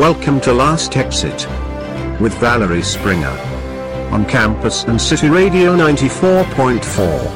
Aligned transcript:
Welcome 0.00 0.40
to 0.40 0.54
Last 0.54 0.96
Exit 0.96 1.46
with 2.18 2.32
Valerie 2.40 2.82
Springer 2.82 3.36
on 4.10 4.24
campus 4.24 4.84
and 4.84 4.98
City 4.98 5.28
Radio 5.28 5.76
94.4. 5.76 7.30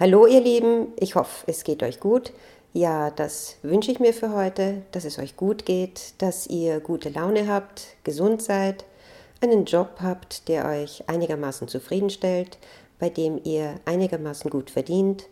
Hallo 0.00 0.26
ihr 0.26 0.40
Lieben, 0.40 0.86
ich 0.96 1.16
hoffe, 1.16 1.44
es 1.48 1.64
geht 1.64 1.82
euch 1.82 2.00
gut. 2.00 2.32
Ja, 2.72 3.10
das 3.10 3.56
wünsche 3.60 3.92
ich 3.92 4.00
mir 4.00 4.14
für 4.14 4.32
heute, 4.32 4.80
dass 4.92 5.04
es 5.04 5.18
euch 5.18 5.36
gut 5.36 5.66
geht, 5.66 6.14
dass 6.16 6.46
ihr 6.46 6.80
gute 6.80 7.10
Laune 7.10 7.46
habt, 7.46 7.88
gesund 8.02 8.40
seid, 8.40 8.86
einen 9.42 9.66
Job 9.66 9.98
habt, 10.00 10.48
der 10.48 10.64
euch 10.64 11.04
einigermaßen 11.08 11.68
zufriedenstellt, 11.68 12.56
bei 12.98 13.10
dem 13.10 13.38
ihr 13.44 13.74
einigermaßen 13.84 14.50
gut 14.50 14.70
verdient, 14.70 15.26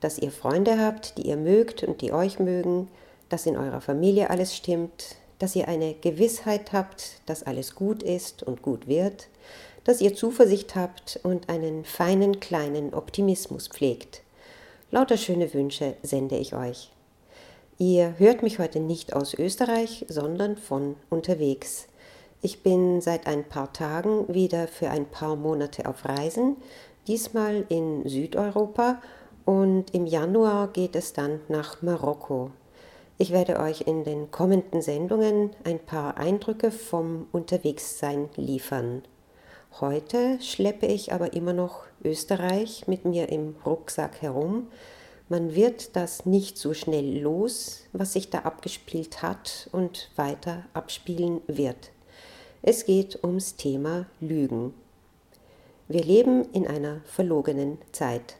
dass 0.00 0.18
ihr 0.18 0.32
Freunde 0.32 0.80
habt, 0.80 1.16
die 1.16 1.28
ihr 1.28 1.36
mögt 1.36 1.84
und 1.84 2.00
die 2.00 2.10
euch 2.10 2.40
mögen, 2.40 2.88
dass 3.32 3.46
in 3.46 3.56
eurer 3.56 3.80
Familie 3.80 4.28
alles 4.28 4.54
stimmt, 4.54 5.16
dass 5.38 5.56
ihr 5.56 5.66
eine 5.66 5.94
Gewissheit 5.94 6.72
habt, 6.72 7.22
dass 7.26 7.42
alles 7.42 7.74
gut 7.74 8.02
ist 8.02 8.42
und 8.42 8.62
gut 8.62 8.86
wird, 8.86 9.28
dass 9.84 10.00
ihr 10.00 10.14
Zuversicht 10.14 10.76
habt 10.76 11.18
und 11.22 11.48
einen 11.48 11.84
feinen 11.84 12.40
kleinen 12.40 12.94
Optimismus 12.94 13.68
pflegt. 13.68 14.22
Lauter 14.90 15.16
schöne 15.16 15.52
Wünsche 15.54 15.96
sende 16.02 16.36
ich 16.36 16.54
euch. 16.54 16.92
Ihr 17.78 18.14
hört 18.18 18.42
mich 18.42 18.58
heute 18.58 18.78
nicht 18.78 19.14
aus 19.14 19.34
Österreich, 19.34 20.04
sondern 20.08 20.56
von 20.56 20.96
unterwegs. 21.08 21.86
Ich 22.42 22.62
bin 22.62 23.00
seit 23.00 23.26
ein 23.26 23.44
paar 23.44 23.72
Tagen 23.72 24.32
wieder 24.32 24.68
für 24.68 24.90
ein 24.90 25.06
paar 25.06 25.36
Monate 25.36 25.88
auf 25.88 26.04
Reisen, 26.04 26.56
diesmal 27.08 27.64
in 27.70 28.06
Südeuropa 28.06 29.00
und 29.44 29.94
im 29.94 30.06
Januar 30.06 30.68
geht 30.68 30.94
es 30.94 31.14
dann 31.14 31.40
nach 31.48 31.82
Marokko. 31.82 32.50
Ich 33.18 33.30
werde 33.30 33.60
euch 33.60 33.82
in 33.82 34.04
den 34.04 34.30
kommenden 34.30 34.82
Sendungen 34.82 35.50
ein 35.64 35.78
paar 35.78 36.16
Eindrücke 36.16 36.70
vom 36.70 37.28
Unterwegssein 37.30 38.30
liefern. 38.36 39.02
Heute 39.80 40.40
schleppe 40.40 40.86
ich 40.86 41.12
aber 41.12 41.32
immer 41.32 41.52
noch 41.52 41.84
Österreich 42.02 42.88
mit 42.88 43.04
mir 43.04 43.28
im 43.28 43.54
Rucksack 43.64 44.20
herum. 44.22 44.68
Man 45.28 45.54
wird 45.54 45.94
das 45.96 46.26
nicht 46.26 46.58
so 46.58 46.74
schnell 46.74 47.20
los, 47.20 47.84
was 47.92 48.12
sich 48.12 48.28
da 48.28 48.40
abgespielt 48.40 49.22
hat 49.22 49.68
und 49.72 50.10
weiter 50.16 50.64
abspielen 50.74 51.40
wird. 51.46 51.90
Es 52.60 52.84
geht 52.84 53.22
ums 53.24 53.56
Thema 53.56 54.06
Lügen. 54.20 54.74
Wir 55.88 56.02
leben 56.02 56.44
in 56.52 56.66
einer 56.66 57.00
verlogenen 57.04 57.78
Zeit. 57.92 58.36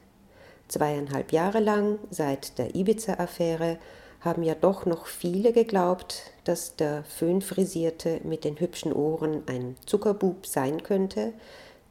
Zweieinhalb 0.69 1.33
Jahre 1.33 1.61
lang, 1.61 1.99
seit 2.11 2.59
der 2.59 2.75
Ibiza-Affäre, 2.75 3.79
haben 4.23 4.45
ja 4.45 4.55
doch 4.55 4.87
noch 4.87 5.07
viele 5.07 5.53
geglaubt, 5.53 6.33
dass 6.45 6.77
der 6.77 7.05
Föhnfrisierte 7.05 8.21
mit 8.25 8.45
den 8.45 8.59
hübschen 8.59 8.93
Ohren 8.93 9.43
ein 9.47 9.77
Zuckerbub 9.85 10.47
sein 10.47 10.83
könnte, 10.83 11.33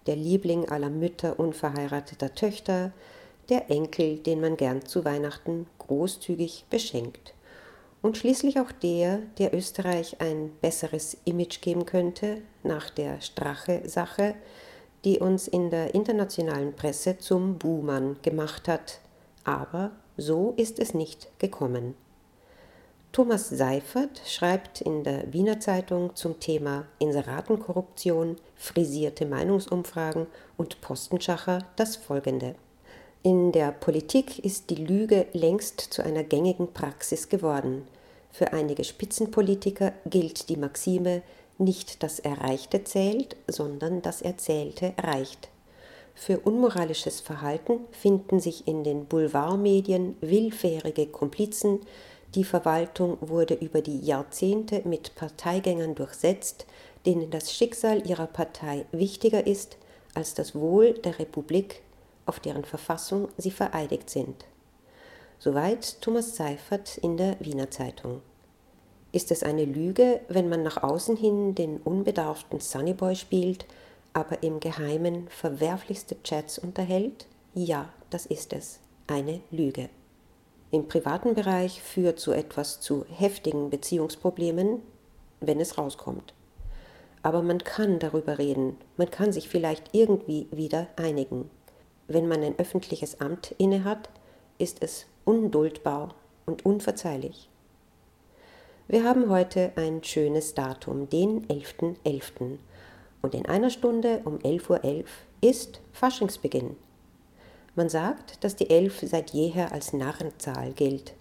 der 0.08 0.16
Liebling 0.16 0.70
aller 0.70 0.90
Mütter 0.90 1.40
unverheirateter 1.40 2.34
Töchter, 2.34 2.92
der 3.50 3.70
Enkel, 3.70 4.18
den 4.18 4.40
man 4.40 4.56
gern 4.56 4.86
zu 4.86 5.04
Weihnachten 5.04 5.68
großzügig 5.78 6.66
beschenkt. 6.70 7.34
Und 8.02 8.18
schließlich 8.18 8.60
auch 8.60 8.72
der, 8.72 9.20
der 9.38 9.54
Österreich 9.54 10.22
ein 10.22 10.52
besseres 10.62 11.18
Image 11.26 11.62
geben 11.62 11.86
könnte 11.86 12.42
nach 12.64 12.90
der 12.90 13.22
Strache-Sache, 13.22 14.36
die 15.04 15.20
uns 15.20 15.48
in 15.48 15.70
der 15.70 15.94
internationalen 15.94 16.73
Presse 16.73 17.18
zum 17.18 17.58
Buhmann 17.58 18.16
gemacht 18.22 18.68
hat. 18.68 19.00
Aber 19.44 19.92
so 20.18 20.54
ist 20.58 20.80
es 20.80 20.94
nicht 20.94 21.28
gekommen. 21.38 21.95
Thomas 23.12 23.50
Seifert 23.50 24.22
schreibt 24.26 24.80
in 24.80 25.04
der 25.04 25.34
Wiener 25.34 25.59
Zeitung 25.59 26.16
zum 26.16 26.40
Thema 26.40 26.86
Inseratenkorruption, 27.00 28.38
frisierte 28.56 29.26
Meinungsumfragen 29.26 30.27
und 30.55 30.80
Postenschacher 30.80 31.60
das 31.76 31.98
folgende. 31.98 32.55
In 33.22 33.52
der 33.52 33.73
Politik 33.73 34.39
ist 34.39 34.70
die 34.70 34.76
Lüge 34.76 35.27
längst 35.33 35.82
zu 35.82 36.02
einer 36.05 36.23
gängigen 36.23 36.72
Praxis 36.72 37.27
geworden. 37.27 37.86
Für 38.32 38.54
einige 38.54 38.86
Spitzenpolitiker 38.86 39.92
gilt 40.05 40.48
die 40.48 40.55
Maxime, 40.55 41.22
nicht 41.58 42.04
das 42.04 42.20
Erreichte 42.20 42.86
zählt, 42.86 43.36
sondern 43.45 44.02
das 44.02 44.22
Erzählte 44.22 44.93
reicht. 44.98 45.49
Für 46.16 46.39
unmoralisches 46.39 47.20
Verhalten 47.20 47.82
finden 47.92 48.39
sich 48.39 48.67
in 48.67 48.86
den 48.86 49.05
Boulevardmedien 49.05 50.16
willfährige 50.22 51.08
Komplizen, 51.08 51.82
die 52.36 52.43
Verwaltung 52.45 53.17
wurde 53.19 53.55
über 53.55 53.81
die 53.81 53.99
Jahrzehnte 53.99 54.81
mit 54.86 55.15
Parteigängern 55.15 55.95
durchsetzt, 55.95 56.65
denen 57.05 57.30
das 57.30 57.53
Schicksal 57.53 58.08
ihrer 58.08 58.27
Partei 58.27 58.86
wichtiger 58.92 59.45
ist 59.45 59.77
als 60.14 60.33
das 60.33 60.55
Wohl 60.55 60.93
der 60.93 61.19
Republik, 61.19 61.81
auf 62.25 62.39
deren 62.39 62.64
Verfassung 62.64 63.27
sie 63.37 63.52
vereidigt 63.52 64.09
sind. 64.09 64.45
Soweit 65.39 66.02
Thomas 66.02 66.36
Seifert 66.36 66.97
in 66.97 67.17
der 67.17 67.36
Wiener 67.39 67.71
Zeitung. 67.71 68.21
Ist 69.11 69.31
es 69.31 69.43
eine 69.43 69.65
Lüge, 69.65 70.21
wenn 70.30 70.48
man 70.48 70.63
nach 70.63 70.83
außen 70.83 71.17
hin 71.17 71.55
den 71.55 71.77
unbedarften 71.77 72.59
Sunnyboy 72.59 73.15
spielt, 73.15 73.65
aber 74.13 74.43
im 74.43 74.59
Geheimen 74.59 75.27
verwerflichste 75.30 76.21
Chats 76.23 76.59
unterhält? 76.59 77.25
Ja, 77.53 77.89
das 78.09 78.25
ist 78.25 78.53
es. 78.53 78.80
Eine 79.08 79.42
Lüge. 79.52 79.89
Im 80.71 80.87
privaten 80.87 81.33
Bereich 81.36 81.82
führt 81.82 82.20
so 82.21 82.32
etwas 82.32 82.80
zu 82.80 83.05
heftigen 83.09 83.70
Beziehungsproblemen, 83.70 84.82
wenn 85.42 85.59
es 85.59 85.77
rauskommt. 85.77 86.33
Aber 87.23 87.42
man 87.42 87.59
kann 87.59 87.99
darüber 87.99 88.39
reden, 88.39 88.77
man 88.95 89.11
kann 89.11 89.33
sich 89.33 89.49
vielleicht 89.49 89.89
irgendwie 89.92 90.48
wieder 90.49 90.87
einigen. 90.95 91.49
Wenn 92.08 92.27
man 92.27 92.42
ein 92.42 92.58
öffentliches 92.58 93.20
Amt 93.20 93.54
innehat, 93.58 94.10
ist 94.58 94.81
es 94.81 95.08
unduldbar 95.26 96.15
und 96.45 96.65
unverzeihlich. 96.65 97.49
Wir 98.87 99.04
haben 99.04 99.30
heute 99.30 99.73
ein 99.76 100.04
schönes 100.04 100.54
Datum, 100.54 101.10
den 101.10 101.48
11.11. 101.48 101.95
.11. 102.05 102.58
Und 103.21 103.36
in 103.36 103.45
einer 103.45 103.70
Stunde 103.70 104.21
um 104.23 104.37
11.11 104.39 104.70
Uhr 104.70 104.77
.11 104.83 105.05
ist 105.42 105.81
Faschingsbeginn. 105.92 106.76
Man 107.76 107.87
sagt, 107.87 108.43
dass 108.43 108.58
die 108.58 108.70
Elf 108.70 108.99
seit 109.02 109.30
jeher 109.30 109.71
als 109.71 109.93
Narrenzahl 109.93 110.73
gilt. 110.73 111.14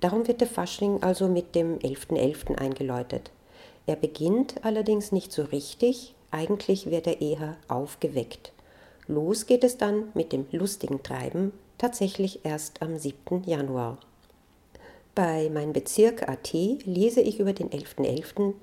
Darum 0.00 0.28
wird 0.28 0.42
der 0.42 0.48
Fasching 0.48 1.02
also 1.02 1.28
mit 1.28 1.54
dem 1.54 1.78
11.11. 1.78 2.16
.11. 2.16 2.58
eingeläutet. 2.58 3.30
Er 3.86 3.96
beginnt 3.96 4.62
allerdings 4.64 5.12
nicht 5.12 5.32
so 5.32 5.44
richtig, 5.44 6.14
eigentlich 6.30 6.90
wird 6.90 7.06
er 7.06 7.22
eher 7.22 7.56
aufgeweckt. 7.68 8.52
Los 9.06 9.46
geht 9.46 9.64
es 9.64 9.78
dann 9.78 10.08
mit 10.14 10.32
dem 10.32 10.46
lustigen 10.52 11.02
Treiben, 11.02 11.52
tatsächlich 11.78 12.44
erst 12.44 12.82
am 12.82 12.98
7. 12.98 13.44
Januar. 13.44 13.98
Bei 15.14 15.48
mein 15.52 15.72
Bezirk 15.72 16.28
AT 16.28 16.52
lese 16.52 17.20
ich 17.22 17.40
über 17.40 17.52
den 17.52 17.70
11.11. 17.70 18.24
.11. 18.36 18.54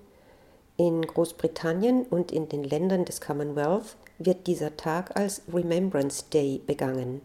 In 0.78 1.02
Großbritannien 1.02 2.06
und 2.06 2.32
in 2.32 2.50
den 2.50 2.64
Ländern 2.64 3.06
des 3.06 3.22
Commonwealth 3.22 3.96
wird 4.20 4.48
dieser 4.48 4.78
Tag 4.78 5.16
als 5.16 5.42
Remembrance 5.52 6.26
Day 6.32 6.62
begangen. 6.66 7.22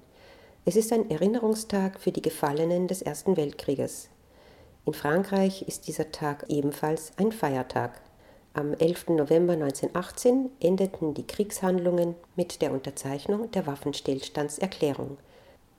Es 0.68 0.74
ist 0.74 0.92
ein 0.92 1.08
Erinnerungstag 1.12 2.00
für 2.00 2.10
die 2.10 2.22
Gefallenen 2.22 2.88
des 2.88 3.00
Ersten 3.00 3.36
Weltkrieges. 3.36 4.08
In 4.84 4.94
Frankreich 4.94 5.62
ist 5.62 5.86
dieser 5.86 6.10
Tag 6.10 6.44
ebenfalls 6.48 7.12
ein 7.18 7.30
Feiertag. 7.30 8.00
Am 8.52 8.74
11. 8.74 9.10
November 9.10 9.52
1918 9.52 10.50
endeten 10.58 11.14
die 11.14 11.24
Kriegshandlungen 11.24 12.16
mit 12.34 12.62
der 12.62 12.72
Unterzeichnung 12.72 13.48
der 13.52 13.68
Waffenstillstandserklärung. 13.68 15.18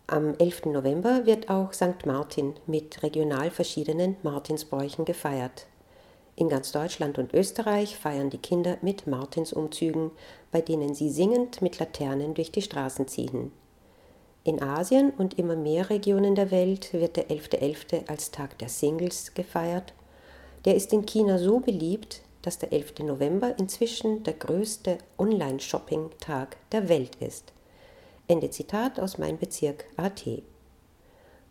Am 0.08 0.36
11. 0.36 0.68
November 0.68 1.26
wird 1.26 1.50
auch 1.50 1.74
St. 1.74 2.06
Martin 2.06 2.54
mit 2.66 3.04
regional 3.04 3.52
verschiedenen 3.52 4.16
Martinsbräuchen 4.24 5.04
gefeiert. 5.04 5.68
In 6.38 6.48
ganz 6.48 6.72
Deutschland 6.72 7.18
und 7.18 7.34
Österreich 7.34 7.98
feiern 7.98 8.30
die 8.30 8.38
Kinder 8.38 8.78
mit 8.82 9.06
Martinsumzügen, 9.06 10.12
bei 10.54 10.62
denen 10.62 10.96
sie 10.96 11.10
singend 11.10 11.62
mit 11.62 11.78
Laternen 11.78 12.36
durch 12.36 12.54
die 12.54 12.62
Straßen 12.62 13.10
ziehen. 13.10 13.52
In 14.48 14.64
Asien 14.64 15.10
und 15.18 15.38
immer 15.38 15.58
mehr 15.58 15.90
Regionen 15.90 16.34
der 16.34 16.52
Welt 16.52 16.94
wird 16.94 17.18
der 17.18 17.28
11.11. 17.28 17.60
.11. 17.60 18.08
als 18.08 18.32
Tag 18.32 18.58
der 18.60 18.70
Singles 18.70 19.34
gefeiert. 19.34 19.94
Der 20.64 20.74
ist 20.74 20.94
in 20.94 21.06
China 21.06 21.38
so 21.38 21.60
beliebt, 21.60 22.22
dass 22.44 22.58
der 22.58 22.72
11. 22.72 23.00
November 23.00 23.56
inzwischen 23.60 24.24
der 24.24 24.36
größte 24.36 25.00
Online-Shopping-Tag 25.18 26.56
der 26.72 26.88
Welt 26.88 27.18
ist. 27.18 27.52
Ende 28.30 28.50
Zitat 28.50 29.02
aus 29.02 29.18
meinem 29.18 29.38
Bezirk 29.38 29.84
AT. 29.98 30.24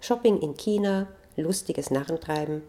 Shopping 0.00 0.40
in 0.40 0.56
China, 0.56 1.06
lustiges 1.36 1.90
Narrentreiben. 1.90 2.62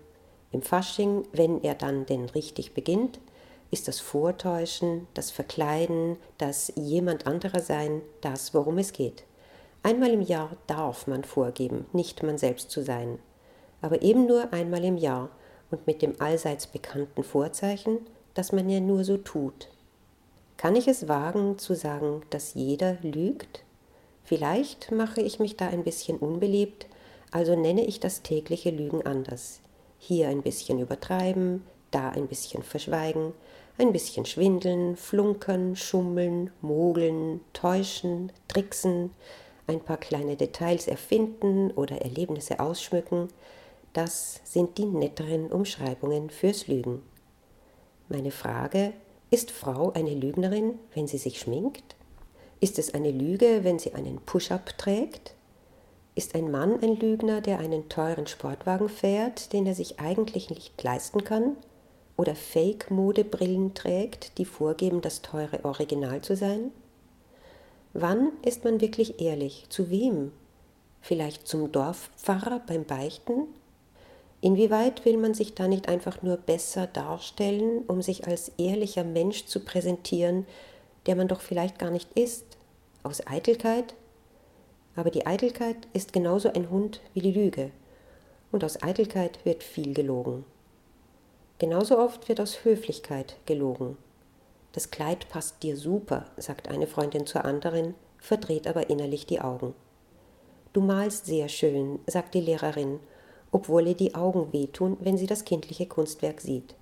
Im 0.52 0.62
Fasching, 0.62 1.24
wenn 1.32 1.64
er 1.64 1.76
dann 1.76 2.06
denn 2.06 2.26
richtig 2.26 2.74
beginnt, 2.74 3.22
ist 3.72 3.88
das 3.88 4.02
Vortäuschen, 4.02 5.08
das 5.14 5.32
Verkleiden, 5.32 6.18
das 6.38 6.74
jemand 6.76 7.28
anderer 7.28 7.62
sein, 7.62 8.02
das, 8.20 8.54
worum 8.54 8.78
es 8.78 8.92
geht. 8.92 9.24
Einmal 9.84 10.10
im 10.12 10.22
Jahr 10.22 10.58
darf 10.68 11.08
man 11.08 11.24
vorgeben, 11.24 11.86
nicht 11.94 12.24
man 12.24 12.38
selbst 12.38 12.72
zu 12.72 12.84
sein. 12.84 13.20
Aber 13.82 14.02
eben 14.02 14.26
nur 14.26 14.54
einmal 14.54 14.84
im 14.84 14.98
Jahr. 14.98 15.30
und 15.70 15.86
mit 15.86 16.02
dem 16.02 16.14
allseits 16.20 16.68
bekannten 16.68 17.24
Vorzeichen, 17.24 18.00
dass 18.34 18.52
man 18.52 18.70
ja 18.70 18.80
nur 18.80 19.04
so 19.04 19.18
tut. 19.18 19.68
Kann 20.56 20.76
ich 20.76 20.88
es 20.88 21.08
wagen 21.08 21.58
zu 21.58 21.76
sagen, 21.76 22.22
dass 22.30 22.54
jeder 22.54 22.98
lügt? 23.02 23.64
Vielleicht 24.24 24.92
mache 24.92 25.22
ich 25.22 25.40
mich 25.40 25.58
da 25.58 25.68
ein 25.68 25.84
bisschen 25.84 26.18
unbeliebt, 26.18 26.88
also 27.32 27.56
nenne 27.56 27.86
ich 27.86 28.00
das 28.00 28.22
tägliche 28.22 28.72
Lügen 28.72 29.06
anders. 29.06 29.62
Hier 30.00 30.30
ein 30.30 30.42
bisschen 30.42 30.80
übertreiben, 30.80 31.64
da 31.92 32.10
ein 32.10 32.28
bisschen 32.28 32.64
verschweigen, 32.64 33.34
ein 33.78 33.92
bisschen 33.92 34.26
schwindeln, 34.26 34.96
flunkern, 34.96 35.76
schummeln, 35.76 36.52
mogeln, 36.62 37.42
täuschen, 37.54 38.32
tricksen, 38.48 39.12
ein 39.68 39.82
paar 39.82 39.98
kleine 39.98 40.36
Details 40.36 40.88
erfinden 40.88 41.72
oder 41.72 42.02
Erlebnisse 42.02 42.60
ausschmücken, 42.60 43.28
das 43.94 44.42
sind 44.44 44.78
die 44.78 44.86
netteren 44.86 45.52
Umschreibungen 45.52 46.30
fürs 46.30 46.68
Lügen. 46.68 47.02
Meine 48.10 48.32
Frage, 48.32 48.94
ist 49.30 49.52
Frau 49.52 49.92
eine 49.92 50.14
Lügnerin, 50.14 50.80
wenn 50.94 51.08
sie 51.08 51.18
sich 51.18 51.40
schminkt? 51.40 51.96
Ist 52.60 52.80
es 52.80 52.94
eine 52.94 53.12
Lüge, 53.12 53.64
wenn 53.64 53.78
sie 53.78 53.94
einen 53.94 54.18
Push-up 54.22 54.78
trägt? 54.78 55.34
Ist 56.16 56.34
ein 56.34 56.50
Mann 56.50 56.82
ein 56.82 56.96
Lügner, 56.96 57.42
der 57.42 57.60
einen 57.60 57.90
teuren 57.90 58.26
Sportwagen 58.26 58.90
fährt, 58.90 59.52
den 59.52 59.68
er 59.68 59.76
sich 59.76 60.00
eigentlich 60.00 60.50
nicht 60.50 60.82
leisten 60.82 61.24
kann? 61.24 61.58
Oder 62.16 62.36
Fake-Modebrillen 62.36 63.74
trägt, 63.74 64.38
die 64.38 64.46
vorgeben, 64.46 65.02
das 65.02 65.22
teure 65.22 65.66
Original 65.66 66.22
zu 66.22 66.36
sein? 66.36 66.72
Wann 67.94 68.32
ist 68.44 68.64
man 68.64 68.82
wirklich 68.82 69.22
ehrlich? 69.22 69.66
Zu 69.70 69.90
wem? 69.90 70.32
Vielleicht 71.02 71.48
zum 71.48 71.72
Dorfpfarrer 71.72 72.62
beim 72.68 72.86
Beichten? 72.86 73.48
Inwieweit 74.42 75.04
will 75.06 75.18
man 75.18 75.34
sich 75.34 75.56
da 75.56 75.68
nicht 75.68 75.88
einfach 75.90 76.22
nur 76.22 76.38
besser 76.38 76.86
darstellen, 76.86 77.84
um 77.88 78.02
sich 78.02 78.28
als 78.28 78.50
ehrlicher 78.58 79.04
Mensch 79.04 79.46
zu 79.46 79.62
präsentieren, 79.62 80.46
der 81.06 81.16
man 81.16 81.28
doch 81.28 81.42
vielleicht 81.42 81.80
gar 81.80 81.90
nicht 81.90 82.12
ist? 82.14 82.46
Aus 83.04 83.26
Eitelkeit? 83.26 83.96
Aber 84.96 85.10
die 85.10 85.26
Eitelkeit 85.26 85.88
ist 85.94 86.14
genauso 86.14 86.52
ein 86.54 86.70
Hund 86.70 87.02
wie 87.14 87.22
die 87.22 87.32
Lüge. 87.32 87.72
Und 88.52 88.64
aus 88.64 88.82
Eitelkeit 88.84 89.44
wird 89.46 89.64
viel 89.64 89.94
gelogen. 89.94 90.46
Genauso 91.60 91.98
oft 91.98 92.30
wird 92.30 92.40
aus 92.40 92.64
Höflichkeit 92.64 93.38
gelogen. 93.46 93.98
Das 94.78 94.92
Kleid 94.92 95.28
passt 95.30 95.64
dir 95.64 95.76
super, 95.76 96.28
sagt 96.38 96.68
eine 96.68 96.86
Freundin 96.86 97.26
zur 97.26 97.46
anderen, 97.46 97.96
verdreht 98.20 98.68
aber 98.68 98.92
innerlich 98.92 99.26
die 99.26 99.42
Augen. 99.42 99.74
Du 100.72 100.82
malst 100.82 101.26
sehr 101.26 101.50
schön, 101.50 101.98
sagt 102.06 102.36
die 102.36 102.42
Lehrerin, 102.42 103.00
obwohl 103.50 103.88
ihr 103.88 103.96
die 103.96 104.14
Augen 104.14 104.54
wehtun, 104.54 104.96
wenn 105.00 105.18
sie 105.18 105.26
das 105.26 105.46
kindliche 105.46 105.88
Kunstwerk 105.88 106.42
sieht. 106.42 106.76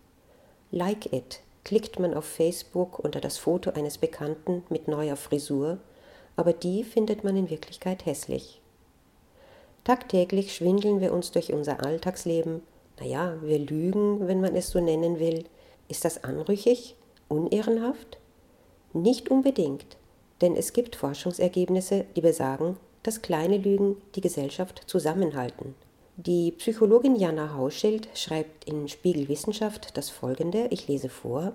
Like 0.72 1.14
it 1.14 1.40
klickt 1.64 1.98
man 1.98 2.14
auf 2.14 2.26
Facebook 2.26 3.00
unter 3.00 3.22
das 3.22 3.38
Foto 3.38 3.72
eines 3.72 3.98
Bekannten 3.98 4.66
mit 4.68 4.90
neuer 4.90 5.16
Frisur, 5.16 5.78
aber 6.36 6.52
die 6.52 6.84
findet 6.84 7.24
man 7.24 7.38
in 7.38 7.50
Wirklichkeit 7.50 8.06
hässlich. 8.06 8.60
Tagtäglich 9.86 10.54
schwindeln 10.54 11.00
wir 11.00 11.14
uns 11.14 11.32
durch 11.32 11.54
unser 11.54 11.82
Alltagsleben, 11.82 12.62
naja, 13.00 13.38
wir 13.42 13.60
lügen, 13.60 14.28
wenn 14.28 14.42
man 14.42 14.54
es 14.58 14.72
so 14.72 14.82
nennen 14.82 15.18
will. 15.18 15.46
Ist 15.88 16.04
das 16.04 16.26
anrüchig? 16.26 16.98
Unehrenhaft? 17.28 18.18
Nicht 18.94 19.30
unbedingt, 19.30 19.98
denn 20.42 20.56
es 20.56 20.74
gibt 20.74 20.96
Forschungsergebnisse, 20.96 22.06
die 22.16 22.22
besagen, 22.22 22.78
dass 23.04 23.22
kleine 23.22 23.58
Lügen 23.58 23.98
die 24.16 24.22
Gesellschaft 24.22 24.84
zusammenhalten. 24.88 25.76
Die 26.18 26.52
Psychologin 26.54 27.16
Jana 27.16 27.54
Hauschild 27.54 28.08
schreibt 28.16 28.66
in 28.66 28.88
Spiegel 28.88 29.28
Wissenschaft 29.28 29.98
das 29.98 30.10
folgende, 30.10 30.68
ich 30.70 30.88
lese 30.88 31.10
vor. 31.10 31.54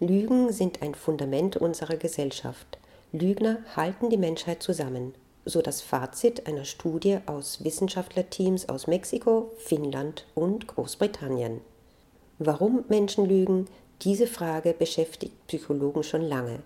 Lügen 0.00 0.52
sind 0.52 0.82
ein 0.82 0.94
Fundament 0.94 1.56
unserer 1.56 1.96
Gesellschaft. 1.96 2.78
Lügner 3.12 3.58
halten 3.76 4.10
die 4.10 4.16
Menschheit 4.16 4.62
zusammen, 4.62 5.14
so 5.44 5.62
das 5.62 5.80
Fazit 5.80 6.46
einer 6.46 6.64
Studie 6.64 7.18
aus 7.26 7.64
Wissenschaftlerteams 7.64 8.68
aus 8.68 8.86
Mexiko, 8.86 9.52
Finnland 9.58 10.26
und 10.34 10.66
Großbritannien. 10.66 11.60
Warum 12.38 12.84
Menschen 12.88 13.24
lügen, 13.24 13.66
diese 14.02 14.26
Frage 14.26 14.72
beschäftigt 14.72 15.34
Psychologen 15.46 16.02
schon 16.02 16.22
lange. 16.22 16.60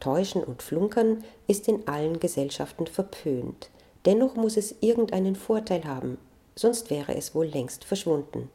Täuschen 0.00 0.44
und 0.44 0.62
Flunkern 0.62 1.24
ist 1.46 1.68
in 1.68 1.88
allen 1.88 2.20
Gesellschaften 2.20 2.86
verpönt. 2.86 3.70
Dennoch 4.04 4.36
muss 4.36 4.56
es 4.56 4.74
irgendeinen 4.80 5.36
Vorteil 5.36 5.84
haben, 5.84 6.18
sonst 6.54 6.90
wäre 6.90 7.16
es 7.16 7.34
wohl 7.34 7.46
längst 7.46 7.84
verschwunden. 7.84 8.50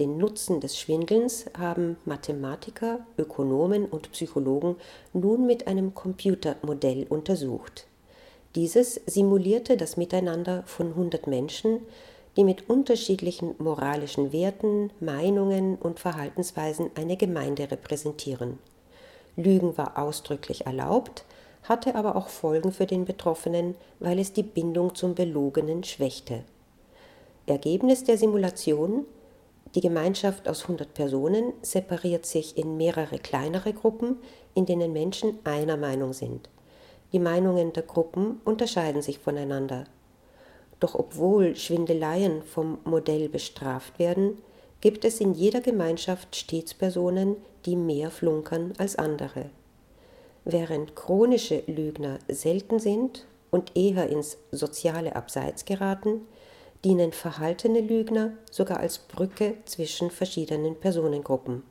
Den 0.00 0.16
Nutzen 0.16 0.60
des 0.60 0.78
Schwindelns 0.78 1.46
haben 1.58 1.96
Mathematiker, 2.04 3.00
Ökonomen 3.18 3.86
und 3.86 4.12
Psychologen 4.12 4.76
nun 5.12 5.46
mit 5.46 5.66
einem 5.66 5.94
Computermodell 5.94 7.06
untersucht. 7.08 7.86
Dieses 8.54 8.94
simulierte 9.06 9.76
das 9.76 9.96
Miteinander 9.96 10.62
von 10.66 10.88
100 10.88 11.26
Menschen, 11.26 11.80
die 12.38 12.44
mit 12.44 12.70
unterschiedlichen 12.70 13.56
moralischen 13.58 14.32
Werten, 14.32 14.92
Meinungen 15.00 15.74
und 15.74 15.98
Verhaltensweisen 15.98 16.88
eine 16.94 17.16
Gemeinde 17.16 17.68
repräsentieren. 17.68 18.60
Lügen 19.34 19.76
war 19.76 19.98
ausdrücklich 19.98 20.64
erlaubt, 20.64 21.24
hatte 21.64 21.96
aber 21.96 22.14
auch 22.14 22.28
Folgen 22.28 22.70
für 22.70 22.86
den 22.86 23.04
Betroffenen, 23.04 23.74
weil 23.98 24.20
es 24.20 24.32
die 24.32 24.44
Bindung 24.44 24.94
zum 24.94 25.16
Belogenen 25.16 25.82
schwächte. 25.82 26.44
Ergebnis 27.46 28.04
der 28.04 28.16
Simulation 28.16 29.04
die 29.74 29.80
Gemeinschaft 29.80 30.48
aus 30.48 30.62
100 30.62 30.94
Personen 30.94 31.52
separiert 31.60 32.24
sich 32.24 32.56
in 32.56 32.76
mehrere 32.76 33.18
kleinere 33.18 33.72
Gruppen, 33.72 34.16
in 34.54 34.64
denen 34.64 34.92
Menschen 34.92 35.40
einer 35.44 35.76
Meinung 35.76 36.12
sind. 36.12 36.48
Die 37.12 37.18
Meinungen 37.18 37.72
der 37.72 37.82
Gruppen 37.82 38.40
unterscheiden 38.44 39.02
sich 39.02 39.18
voneinander. 39.18 39.84
Doch 40.80 40.94
obwohl 40.94 41.56
Schwindeleien 41.56 42.42
vom 42.42 42.78
Modell 42.84 43.28
bestraft 43.28 43.98
werden, 43.98 44.38
gibt 44.80 45.04
es 45.04 45.20
in 45.20 45.34
jeder 45.34 45.60
Gemeinschaft 45.60 46.36
stets 46.36 46.74
Personen, 46.74 47.36
die 47.66 47.76
mehr 47.76 48.10
flunkern 48.10 48.72
als 48.78 48.96
andere. 48.96 49.46
Während 50.44 50.94
chronische 50.94 51.62
Lügner 51.66 52.18
selten 52.28 52.78
sind 52.78 53.26
und 53.50 53.76
eher 53.76 54.08
ins 54.08 54.38
soziale 54.52 55.16
Abseits 55.16 55.64
geraten, 55.64 56.22
dienen 56.84 57.12
verhaltene 57.12 57.80
Lügner 57.80 58.32
sogar 58.50 58.78
als 58.78 58.98
Brücke 58.98 59.54
zwischen 59.64 60.10
verschiedenen 60.10 60.76
Personengruppen. 60.76 61.64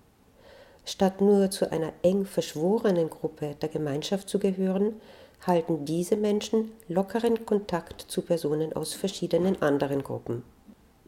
Statt 0.86 1.22
nur 1.22 1.50
zu 1.50 1.72
einer 1.72 1.94
eng 2.02 2.26
verschworenen 2.26 3.10
Gruppe 3.10 3.56
der 3.62 3.70
Gemeinschaft 3.70 4.30
zu 4.30 4.40
gehören, 4.40 5.02
halten 5.48 5.86
diese 5.86 6.18
Menschen 6.18 6.72
lockeren 6.88 7.46
Kontakt 7.46 8.02
zu 8.02 8.22
Personen 8.22 8.74
aus 8.74 8.94
verschiedenen 8.94 9.62
anderen 9.62 10.04
Gruppen. 10.04 10.44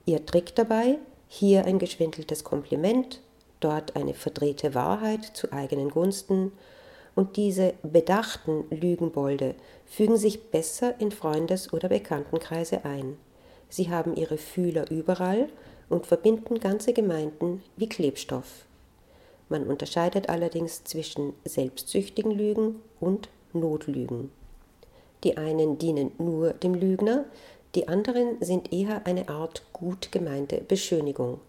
Ihr 0.06 0.26
Trick 0.26 0.56
dabei, 0.56 0.98
hier 1.28 1.66
ein 1.66 1.78
geschwindeltes 1.78 2.44
Kompliment, 2.44 3.22
dort 3.60 3.96
eine 3.96 4.14
verdrehte 4.14 4.74
Wahrheit 4.74 5.26
zu 5.26 5.52
eigenen 5.52 5.90
Gunsten, 5.90 6.54
und 7.16 7.36
diese 7.36 7.74
bedachten 7.84 8.64
Lügenbolde 8.70 9.56
fügen 9.86 10.16
sich 10.16 10.52
besser 10.52 11.00
in 11.02 11.12
Freundes- 11.12 11.74
oder 11.74 11.90
Bekanntenkreise 11.90 12.86
ein. 12.86 13.18
Sie 13.68 13.90
haben 13.90 14.16
ihre 14.16 14.38
Fühler 14.38 14.90
überall 14.90 15.50
und 15.90 16.06
verbinden 16.06 16.60
ganze 16.60 16.94
Gemeinden 16.94 17.62
wie 17.76 17.90
Klebstoff. 17.90 18.66
Man 19.50 19.68
unterscheidet 19.68 20.30
allerdings 20.30 20.84
zwischen 20.84 21.34
selbstsüchtigen 21.44 22.32
Lügen 22.32 22.76
und 23.00 23.30
Notlügen. 23.54 24.32
Die 25.24 25.38
einen 25.38 25.78
dienen 25.78 26.12
nur 26.18 26.54
dem 26.54 26.74
Lügner, 26.74 27.26
die 27.76 27.88
anderen 27.88 28.38
sind 28.42 28.74
eher 28.74 29.06
eine 29.06 29.30
Art 29.30 29.64
gut 29.74 30.12
gemeinte 30.12 30.62
Beschönigung. 30.62 31.40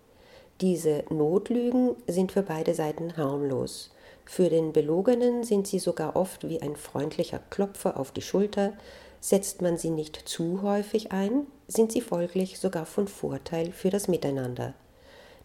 Diese 0.61 1.05
Notlügen 1.09 1.97
sind 2.07 2.33
für 2.33 2.43
beide 2.43 2.75
Seiten 2.75 3.17
harmlos. 3.17 3.91
Für 4.27 4.51
den 4.51 4.73
Belogenen 4.73 5.45
sind 5.45 5.67
sie 5.67 5.79
sogar 5.79 6.17
oft 6.17 6.49
wie 6.49 6.61
ein 6.61 6.77
freundlicher 6.77 7.41
Klopfer 7.51 7.99
auf 7.99 8.13
die 8.13 8.23
Schulter, 8.23 8.75
setzt 9.21 9.63
man 9.63 9.79
sie 9.79 9.91
nicht 9.91 10.17
zu 10.17 10.63
häufig 10.63 11.13
ein, 11.13 11.47
sind 11.69 11.93
sie 11.93 12.01
folglich 12.01 12.59
sogar 12.59 12.87
von 12.87 13.09
Vorteil 13.09 13.73
für 13.73 13.91
das 13.91 14.09
Miteinander. 14.09 14.75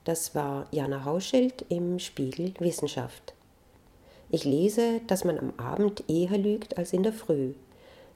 Das 0.03 0.35
war 0.35 0.67
Jana 0.71 1.05
Hauschild 1.05 1.65
im 1.69 1.99
Spiegel 1.99 2.53
Wissenschaft. 2.59 3.34
Ich 4.29 4.43
lese, 4.43 5.01
dass 5.07 5.23
man 5.23 5.37
am 5.37 5.53
Abend 5.57 6.03
eher 6.09 6.37
lügt 6.37 6.77
als 6.77 6.93
in 6.93 7.03
der 7.03 7.13
Früh. 7.13 7.53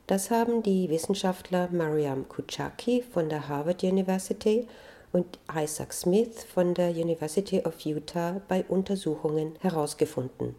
Das 0.07 0.31
haben 0.31 0.63
die 0.63 0.89
Wissenschaftler 0.89 1.69
Mariam 1.71 2.27
Kuchaki 2.27 3.03
von 3.03 3.29
der 3.29 3.47
Harvard 3.47 3.83
University 3.83 4.67
und 5.11 5.39
Isaac 5.55 5.93
Smith 5.93 6.43
von 6.51 6.73
der 6.73 6.89
University 6.89 7.61
of 7.63 7.79
Utah 7.85 8.41
bei 8.47 8.63
Untersuchungen 8.67 9.53
herausgefunden. 9.59 10.55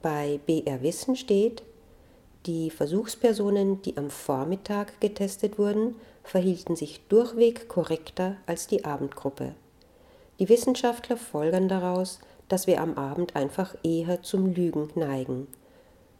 Bei 0.00 0.40
BR 0.46 0.82
Wissen 0.82 1.16
steht, 1.16 1.62
die 2.46 2.70
Versuchspersonen, 2.70 3.82
die 3.82 3.96
am 3.96 4.08
Vormittag 4.08 5.00
getestet 5.00 5.58
wurden, 5.58 5.96
verhielten 6.22 6.76
sich 6.76 7.00
durchweg 7.08 7.68
korrekter 7.68 8.36
als 8.46 8.68
die 8.68 8.84
Abendgruppe. 8.84 9.54
Die 10.38 10.48
Wissenschaftler 10.48 11.16
folgern 11.16 11.68
daraus, 11.68 12.20
dass 12.48 12.66
wir 12.66 12.80
am 12.80 12.96
Abend 12.96 13.36
einfach 13.36 13.74
eher 13.82 14.22
zum 14.22 14.52
Lügen 14.52 14.90
neigen. 14.94 15.46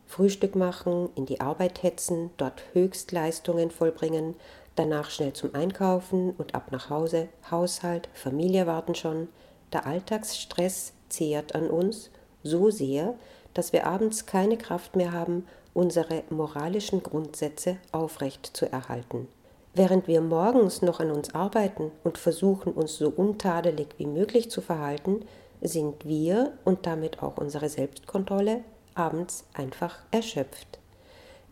Frühstück 0.06 0.56
machen, 0.56 1.10
in 1.16 1.26
die 1.26 1.40
Arbeit 1.40 1.82
hetzen, 1.82 2.30
dort 2.38 2.62
Höchstleistungen 2.72 3.70
vollbringen, 3.70 4.34
danach 4.74 5.10
schnell 5.10 5.34
zum 5.34 5.54
Einkaufen 5.54 6.30
und 6.38 6.54
ab 6.54 6.68
nach 6.70 6.88
Hause, 6.88 7.28
Haushalt, 7.50 8.08
Familie 8.14 8.66
warten 8.66 8.94
schon. 8.94 9.28
Der 9.72 9.86
Alltagsstress 9.86 10.92
zehrt 11.10 11.54
an 11.54 11.68
uns 11.68 12.10
so 12.42 12.70
sehr, 12.70 13.14
dass 13.52 13.72
wir 13.72 13.86
abends 13.86 14.24
keine 14.24 14.56
Kraft 14.56 14.96
mehr 14.96 15.12
haben, 15.12 15.46
unsere 15.74 16.22
moralischen 16.30 17.02
Grundsätze 17.02 17.76
aufrecht 17.92 18.50
zu 18.54 18.70
erhalten. 18.70 19.28
Während 19.74 20.08
wir 20.08 20.20
morgens 20.20 20.82
noch 20.82 21.00
an 21.00 21.10
uns 21.10 21.34
arbeiten 21.34 21.92
und 22.02 22.18
versuchen, 22.18 22.72
uns 22.72 22.96
so 22.96 23.10
untadelig 23.10 23.88
wie 23.98 24.06
möglich 24.06 24.50
zu 24.50 24.60
verhalten, 24.60 25.20
sind 25.60 26.04
wir 26.04 26.52
und 26.64 26.86
damit 26.86 27.22
auch 27.22 27.36
unsere 27.36 27.68
Selbstkontrolle 27.68 28.62
abends 28.94 29.44
einfach 29.54 29.98
erschöpft. 30.10 30.78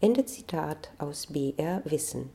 Ende 0.01 0.25
Zitat 0.27 0.91
aus 0.99 1.29
BR 1.29 1.83
Wissen. 1.85 2.31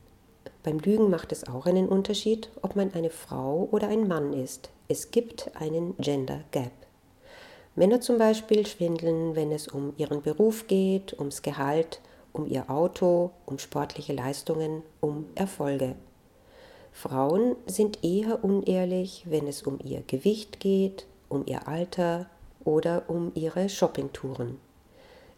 Beim 0.62 0.78
Lügen 0.78 1.10
macht 1.10 1.32
es 1.32 1.46
auch 1.46 1.66
einen 1.66 1.88
Unterschied, 1.88 2.50
ob 2.62 2.76
man 2.76 2.92
eine 2.94 3.10
Frau 3.10 3.68
oder 3.70 3.88
ein 3.88 4.08
Mann 4.08 4.32
ist. 4.32 4.70
Es 4.88 5.10
gibt 5.10 5.50
einen 5.54 5.96
Gender 5.98 6.40
Gap. 6.50 6.72
Männer 7.74 8.00
zum 8.00 8.18
Beispiel 8.18 8.66
schwindeln, 8.66 9.34
wenn 9.34 9.50
es 9.50 9.68
um 9.68 9.94
ihren 9.96 10.22
Beruf 10.22 10.66
geht, 10.66 11.18
ums 11.18 11.42
Gehalt, 11.42 12.00
um 12.32 12.46
ihr 12.46 12.68
Auto, 12.70 13.30
um 13.46 13.58
sportliche 13.58 14.12
Leistungen, 14.12 14.82
um 15.00 15.26
Erfolge. 15.34 15.94
Frauen 16.92 17.56
sind 17.66 18.04
eher 18.04 18.44
unehrlich, 18.44 19.24
wenn 19.28 19.46
es 19.46 19.62
um 19.62 19.78
ihr 19.82 20.02
Gewicht 20.06 20.60
geht, 20.60 21.06
um 21.32 21.46
ihr 21.46 21.66
Alter 21.66 22.26
oder 22.64 23.04
um 23.08 23.32
ihre 23.34 23.68
Shoppingtouren. 23.68 24.58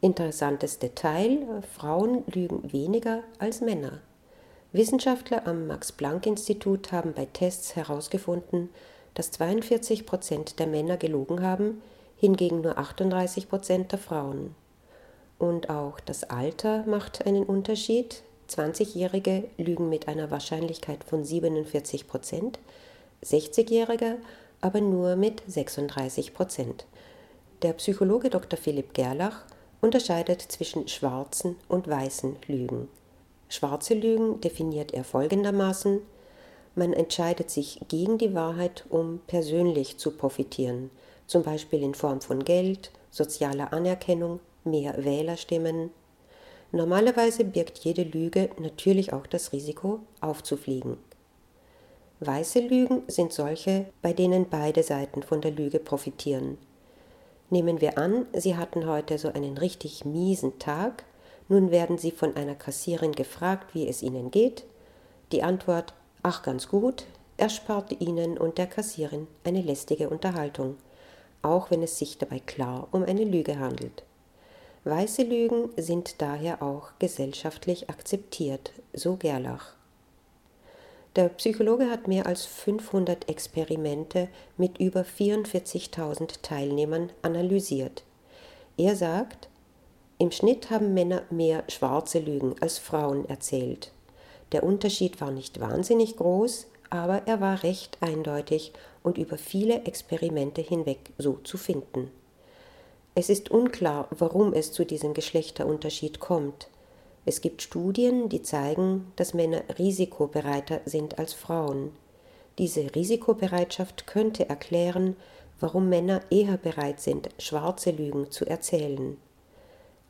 Interessantes 0.00 0.78
Detail, 0.78 1.62
Frauen 1.74 2.24
lügen 2.26 2.72
weniger 2.72 3.22
als 3.38 3.60
Männer. 3.60 4.00
Wissenschaftler 4.72 5.46
am 5.46 5.66
Max-Planck-Institut 5.68 6.90
haben 6.92 7.14
bei 7.14 7.26
Tests 7.26 7.76
herausgefunden, 7.76 8.70
dass 9.14 9.30
42 9.30 10.04
Prozent 10.04 10.58
der 10.58 10.66
Männer 10.66 10.96
gelogen 10.96 11.42
haben, 11.42 11.80
hingegen 12.16 12.60
nur 12.60 12.76
38 12.76 13.48
Prozent 13.48 13.92
der 13.92 14.00
Frauen. 14.00 14.54
Und 15.38 15.70
auch 15.70 16.00
das 16.00 16.24
Alter 16.24 16.84
macht 16.86 17.24
einen 17.26 17.44
Unterschied. 17.44 18.22
20-Jährige 18.50 19.44
lügen 19.56 19.88
mit 19.88 20.08
einer 20.08 20.30
Wahrscheinlichkeit 20.30 21.02
von 21.04 21.24
47 21.24 22.06
Prozent, 22.06 22.58
60-Jährige 23.24 24.18
aber 24.64 24.80
nur 24.80 25.14
mit 25.14 25.42
36 25.46 26.34
Prozent. 26.34 26.86
Der 27.62 27.74
Psychologe 27.74 28.30
Dr. 28.30 28.58
Philipp 28.58 28.94
Gerlach 28.94 29.44
unterscheidet 29.80 30.42
zwischen 30.42 30.88
schwarzen 30.88 31.56
und 31.68 31.86
weißen 31.86 32.36
Lügen. 32.48 32.88
Schwarze 33.48 33.94
Lügen 33.94 34.40
definiert 34.40 34.92
er 34.94 35.04
folgendermaßen 35.04 36.00
man 36.76 36.92
entscheidet 36.92 37.50
sich 37.50 37.80
gegen 37.88 38.18
die 38.18 38.34
Wahrheit, 38.34 38.84
um 38.88 39.20
persönlich 39.26 39.98
zu 39.98 40.10
profitieren, 40.10 40.90
zum 41.26 41.44
Beispiel 41.44 41.82
in 41.82 41.94
Form 41.94 42.20
von 42.20 42.44
Geld, 42.44 42.90
sozialer 43.10 43.72
Anerkennung, 43.72 44.40
mehr 44.64 45.04
Wählerstimmen. 45.04 45.90
Normalerweise 46.72 47.44
birgt 47.44 47.78
jede 47.78 48.02
Lüge 48.02 48.50
natürlich 48.58 49.12
auch 49.12 49.28
das 49.28 49.52
Risiko, 49.52 50.00
aufzufliegen. 50.20 50.96
Weiße 52.26 52.60
Lügen 52.60 53.02
sind 53.08 53.32
solche, 53.32 53.86
bei 54.02 54.12
denen 54.12 54.48
beide 54.48 54.82
Seiten 54.82 55.22
von 55.22 55.40
der 55.40 55.50
Lüge 55.50 55.78
profitieren. 55.78 56.58
Nehmen 57.50 57.80
wir 57.80 57.98
an, 57.98 58.26
Sie 58.32 58.56
hatten 58.56 58.86
heute 58.86 59.18
so 59.18 59.28
einen 59.28 59.58
richtig 59.58 60.04
miesen 60.04 60.58
Tag, 60.58 61.04
nun 61.48 61.70
werden 61.70 61.98
Sie 61.98 62.10
von 62.10 62.36
einer 62.36 62.54
Kassierin 62.54 63.12
gefragt, 63.12 63.74
wie 63.74 63.86
es 63.86 64.02
Ihnen 64.02 64.30
geht. 64.30 64.64
Die 65.32 65.42
Antwort, 65.42 65.92
ach 66.22 66.42
ganz 66.42 66.68
gut, 66.68 67.04
erspart 67.36 68.00
Ihnen 68.00 68.38
und 68.38 68.58
der 68.58 68.66
Kassierin 68.66 69.26
eine 69.44 69.60
lästige 69.60 70.08
Unterhaltung, 70.08 70.76
auch 71.42 71.70
wenn 71.70 71.82
es 71.82 71.98
sich 71.98 72.16
dabei 72.18 72.40
klar 72.40 72.88
um 72.92 73.02
eine 73.02 73.24
Lüge 73.24 73.58
handelt. 73.58 74.04
Weiße 74.84 75.22
Lügen 75.22 75.70
sind 75.76 76.20
daher 76.20 76.62
auch 76.62 76.90
gesellschaftlich 76.98 77.90
akzeptiert, 77.90 78.72
so 78.92 79.16
Gerlach. 79.16 79.73
Der 81.16 81.28
Psychologe 81.28 81.90
hat 81.90 82.08
mehr 82.08 82.26
als 82.26 82.44
500 82.44 83.28
Experimente 83.28 84.28
mit 84.56 84.78
über 84.78 85.02
44.000 85.02 86.42
Teilnehmern 86.42 87.10
analysiert. 87.22 88.02
Er 88.76 88.96
sagt, 88.96 89.48
im 90.18 90.32
Schnitt 90.32 90.70
haben 90.70 90.92
Männer 90.92 91.22
mehr 91.30 91.62
schwarze 91.68 92.18
Lügen 92.18 92.56
als 92.60 92.78
Frauen 92.78 93.28
erzählt. 93.28 93.92
Der 94.50 94.64
Unterschied 94.64 95.20
war 95.20 95.30
nicht 95.30 95.60
wahnsinnig 95.60 96.16
groß, 96.16 96.66
aber 96.90 97.22
er 97.26 97.40
war 97.40 97.62
recht 97.62 97.98
eindeutig 98.00 98.72
und 99.04 99.16
über 99.16 99.38
viele 99.38 99.84
Experimente 99.84 100.62
hinweg 100.62 101.12
so 101.18 101.34
zu 101.44 101.58
finden. 101.58 102.10
Es 103.14 103.28
ist 103.28 103.52
unklar, 103.52 104.08
warum 104.10 104.52
es 104.52 104.72
zu 104.72 104.84
diesem 104.84 105.14
Geschlechterunterschied 105.14 106.18
kommt. 106.18 106.68
Es 107.26 107.40
gibt 107.40 107.62
Studien, 107.62 108.28
die 108.28 108.42
zeigen, 108.42 109.12
dass 109.16 109.32
Männer 109.34 109.62
risikobereiter 109.78 110.80
sind 110.84 111.18
als 111.18 111.32
Frauen. 111.32 111.92
Diese 112.58 112.94
Risikobereitschaft 112.94 114.06
könnte 114.06 114.48
erklären, 114.48 115.16
warum 115.58 115.88
Männer 115.88 116.20
eher 116.30 116.58
bereit 116.58 117.00
sind, 117.00 117.30
schwarze 117.38 117.90
Lügen 117.90 118.30
zu 118.30 118.44
erzählen. 118.44 119.16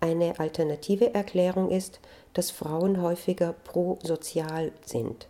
Eine 0.01 0.39
alternative 0.41 1.15
Erklärung 1.15 1.71
ist, 1.71 2.01
dass 2.33 2.51
Frauen 2.51 3.01
häufiger 3.01 3.55
prosozial 3.65 4.73
sind. 4.85 5.29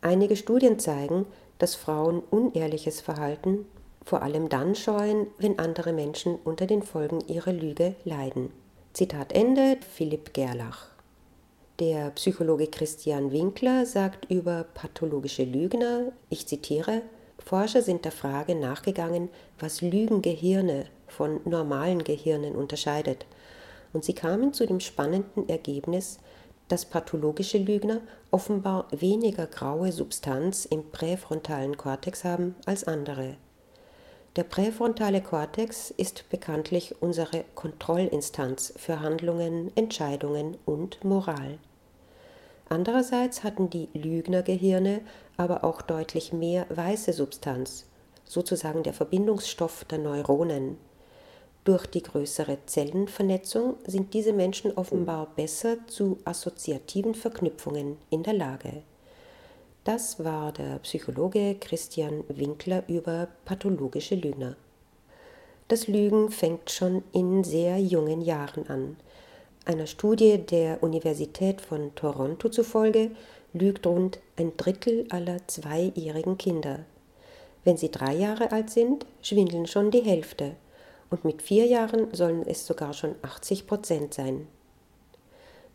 Einige 0.00 0.36
Studien 0.36 0.78
zeigen, 0.78 1.26
dass 1.58 1.74
Frauen 1.74 2.22
unehrliches 2.30 3.00
Verhalten 3.00 3.66
vor 4.04 4.22
allem 4.22 4.48
dann 4.48 4.74
scheuen, 4.74 5.28
wenn 5.38 5.58
andere 5.58 5.92
Menschen 5.92 6.36
unter 6.44 6.66
den 6.66 6.82
Folgen 6.82 7.20
ihrer 7.26 7.52
Lüge 7.52 7.94
leiden. 8.04 8.50
Zitat 8.92 9.32
Ende 9.32 9.78
Philipp 9.94 10.34
Gerlach. 10.34 10.93
Der 11.80 12.10
Psychologe 12.10 12.68
Christian 12.68 13.32
Winkler 13.32 13.84
sagt 13.84 14.30
über 14.30 14.62
pathologische 14.62 15.42
Lügner, 15.42 16.12
ich 16.30 16.46
zitiere, 16.46 17.02
Forscher 17.40 17.82
sind 17.82 18.04
der 18.04 18.12
Frage 18.12 18.54
nachgegangen, 18.54 19.28
was 19.58 19.82
Lügengehirne 19.82 20.86
von 21.08 21.40
normalen 21.44 22.04
Gehirnen 22.04 22.54
unterscheidet. 22.54 23.26
Und 23.92 24.04
sie 24.04 24.14
kamen 24.14 24.52
zu 24.52 24.66
dem 24.66 24.78
spannenden 24.78 25.48
Ergebnis, 25.48 26.20
dass 26.68 26.84
pathologische 26.84 27.58
Lügner 27.58 28.02
offenbar 28.30 28.86
weniger 28.92 29.48
graue 29.48 29.90
Substanz 29.90 30.66
im 30.66 30.92
präfrontalen 30.92 31.76
Kortex 31.76 32.22
haben 32.22 32.54
als 32.66 32.84
andere. 32.84 33.36
Der 34.36 34.42
präfrontale 34.42 35.20
Kortex 35.20 35.92
ist 35.92 36.28
bekanntlich 36.28 36.96
unsere 37.00 37.44
Kontrollinstanz 37.54 38.74
für 38.76 38.98
Handlungen, 38.98 39.70
Entscheidungen 39.76 40.56
und 40.64 41.04
Moral. 41.04 41.58
Andererseits 42.68 43.44
hatten 43.44 43.70
die 43.70 43.88
Lügnergehirne 43.94 45.02
aber 45.36 45.62
auch 45.62 45.82
deutlich 45.82 46.32
mehr 46.32 46.66
weiße 46.68 47.12
Substanz, 47.12 47.86
sozusagen 48.24 48.82
der 48.82 48.92
Verbindungsstoff 48.92 49.84
der 49.84 49.98
Neuronen. 49.98 50.78
Durch 51.62 51.86
die 51.86 52.02
größere 52.02 52.58
Zellenvernetzung 52.66 53.76
sind 53.86 54.14
diese 54.14 54.32
Menschen 54.32 54.72
offenbar 54.72 55.28
besser 55.36 55.76
zu 55.86 56.18
assoziativen 56.24 57.14
Verknüpfungen 57.14 57.98
in 58.10 58.24
der 58.24 58.34
Lage. 58.34 58.82
Das 59.84 60.24
war 60.24 60.50
der 60.50 60.78
Psychologe 60.78 61.56
Christian 61.60 62.24
Winkler 62.28 62.84
über 62.88 63.28
pathologische 63.44 64.14
Lügner. 64.14 64.56
Das 65.68 65.88
Lügen 65.88 66.30
fängt 66.30 66.70
schon 66.70 67.04
in 67.12 67.44
sehr 67.44 67.78
jungen 67.78 68.22
Jahren 68.22 68.66
an. 68.68 68.96
Einer 69.66 69.86
Studie 69.86 70.38
der 70.38 70.82
Universität 70.82 71.60
von 71.60 71.94
Toronto 71.96 72.48
zufolge 72.48 73.10
lügt 73.52 73.86
rund 73.86 74.20
ein 74.38 74.56
Drittel 74.56 75.04
aller 75.10 75.46
zweijährigen 75.48 76.38
Kinder. 76.38 76.86
Wenn 77.62 77.76
sie 77.76 77.90
drei 77.90 78.14
Jahre 78.14 78.52
alt 78.52 78.70
sind, 78.70 79.04
schwindeln 79.20 79.66
schon 79.66 79.90
die 79.90 80.02
Hälfte 80.02 80.56
und 81.10 81.26
mit 81.26 81.42
vier 81.42 81.66
Jahren 81.66 82.08
sollen 82.14 82.46
es 82.46 82.66
sogar 82.66 82.94
schon 82.94 83.16
80 83.20 83.66
Prozent 83.66 84.14
sein. 84.14 84.46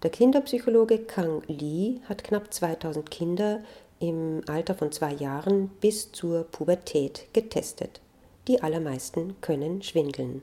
Der 0.02 0.10
Kinderpsychologe 0.10 0.98
Kang 0.98 1.44
Lee 1.48 2.00
hat 2.10 2.24
knapp 2.24 2.52
2000 2.52 3.12
Kinder 3.12 3.62
im 4.00 4.42
Alter 4.48 4.76
von 4.76 4.92
zwei 4.92 5.14
Jahren 5.14 5.70
bis 5.82 6.12
zur 6.12 6.44
Pubertät 6.44 7.28
getestet. 7.34 8.02
Die 8.48 8.62
allermeisten 8.62 9.36
können 9.42 9.82
schwindeln. 9.82 10.42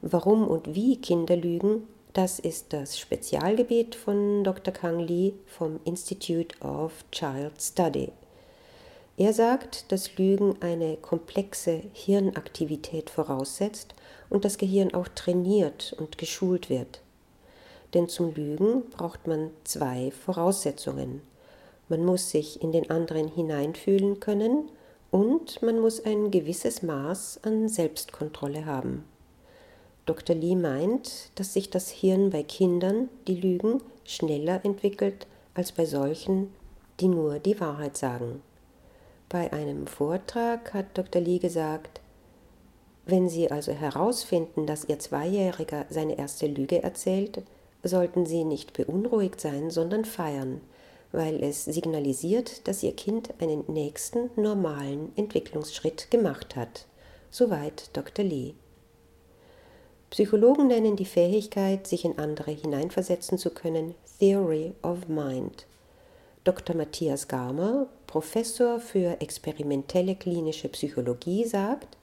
Warum 0.00 0.48
und 0.48 0.74
wie 0.74 0.96
Kinder 0.96 1.36
lügen, 1.36 1.86
das 2.12 2.38
ist 2.38 2.72
das 2.72 2.98
Spezialgebiet 2.98 3.94
von 3.94 4.44
Dr. 4.44 4.74
Kang 4.74 4.98
Lee 4.98 5.34
vom 5.46 5.80
Institute 5.84 6.58
of 6.60 7.04
Child 7.10 7.52
Study. 7.60 8.10
Er 9.16 9.32
sagt, 9.32 9.92
dass 9.92 10.16
Lügen 10.16 10.56
eine 10.60 10.96
komplexe 10.96 11.82
Hirnaktivität 11.92 13.10
voraussetzt 13.10 13.94
und 14.30 14.44
das 14.44 14.58
Gehirn 14.58 14.94
auch 14.94 15.08
trainiert 15.08 15.94
und 15.98 16.18
geschult 16.18 16.70
wird. 16.70 17.00
Denn 17.94 18.08
zum 18.08 18.34
Lügen 18.34 18.88
braucht 18.90 19.26
man 19.26 19.50
zwei 19.64 20.10
Voraussetzungen. 20.10 21.20
Man 21.92 22.06
muss 22.06 22.30
sich 22.30 22.62
in 22.62 22.72
den 22.72 22.88
anderen 22.88 23.28
hineinfühlen 23.28 24.18
können 24.18 24.70
und 25.10 25.60
man 25.60 25.78
muss 25.78 26.02
ein 26.02 26.30
gewisses 26.30 26.82
Maß 26.82 27.40
an 27.42 27.68
Selbstkontrolle 27.68 28.64
haben. 28.64 29.04
Dr. 30.06 30.34
Lee 30.34 30.56
meint, 30.56 31.28
dass 31.34 31.52
sich 31.52 31.68
das 31.68 31.90
Hirn 31.90 32.30
bei 32.30 32.44
Kindern, 32.44 33.10
die 33.28 33.34
lügen, 33.34 33.82
schneller 34.06 34.64
entwickelt 34.64 35.26
als 35.52 35.72
bei 35.72 35.84
solchen, 35.84 36.54
die 36.98 37.08
nur 37.08 37.38
die 37.40 37.60
Wahrheit 37.60 37.98
sagen. 37.98 38.40
Bei 39.28 39.52
einem 39.52 39.86
Vortrag 39.86 40.72
hat 40.72 40.96
Dr. 40.96 41.20
Lee 41.20 41.40
gesagt, 41.40 42.00
wenn 43.04 43.28
Sie 43.28 43.50
also 43.50 43.72
herausfinden, 43.72 44.64
dass 44.64 44.88
Ihr 44.88 44.98
Zweijähriger 44.98 45.84
seine 45.90 46.16
erste 46.16 46.46
Lüge 46.46 46.82
erzählt, 46.82 47.42
sollten 47.82 48.24
Sie 48.24 48.44
nicht 48.44 48.72
beunruhigt 48.72 49.42
sein, 49.42 49.68
sondern 49.68 50.06
feiern, 50.06 50.62
weil 51.12 51.42
es 51.42 51.64
signalisiert, 51.64 52.66
dass 52.66 52.82
Ihr 52.82 52.96
Kind 52.96 53.34
einen 53.40 53.64
nächsten 53.68 54.30
normalen 54.36 55.12
Entwicklungsschritt 55.16 56.10
gemacht 56.10 56.56
hat. 56.56 56.86
Soweit 57.30 57.90
Dr. 57.92 58.24
Lee. 58.24 58.54
Psychologen 60.10 60.66
nennen 60.66 60.96
die 60.96 61.06
Fähigkeit, 61.06 61.86
sich 61.86 62.04
in 62.04 62.18
andere 62.18 62.50
hineinversetzen 62.50 63.38
zu 63.38 63.50
können, 63.50 63.94
Theory 64.18 64.72
of 64.82 65.08
Mind. 65.08 65.66
Dr. 66.44 66.76
Matthias 66.76 67.28
Garmer, 67.28 67.86
Professor 68.06 68.80
für 68.80 69.20
experimentelle 69.20 70.16
klinische 70.16 70.68
Psychologie, 70.68 71.44
sagt, 71.44 71.96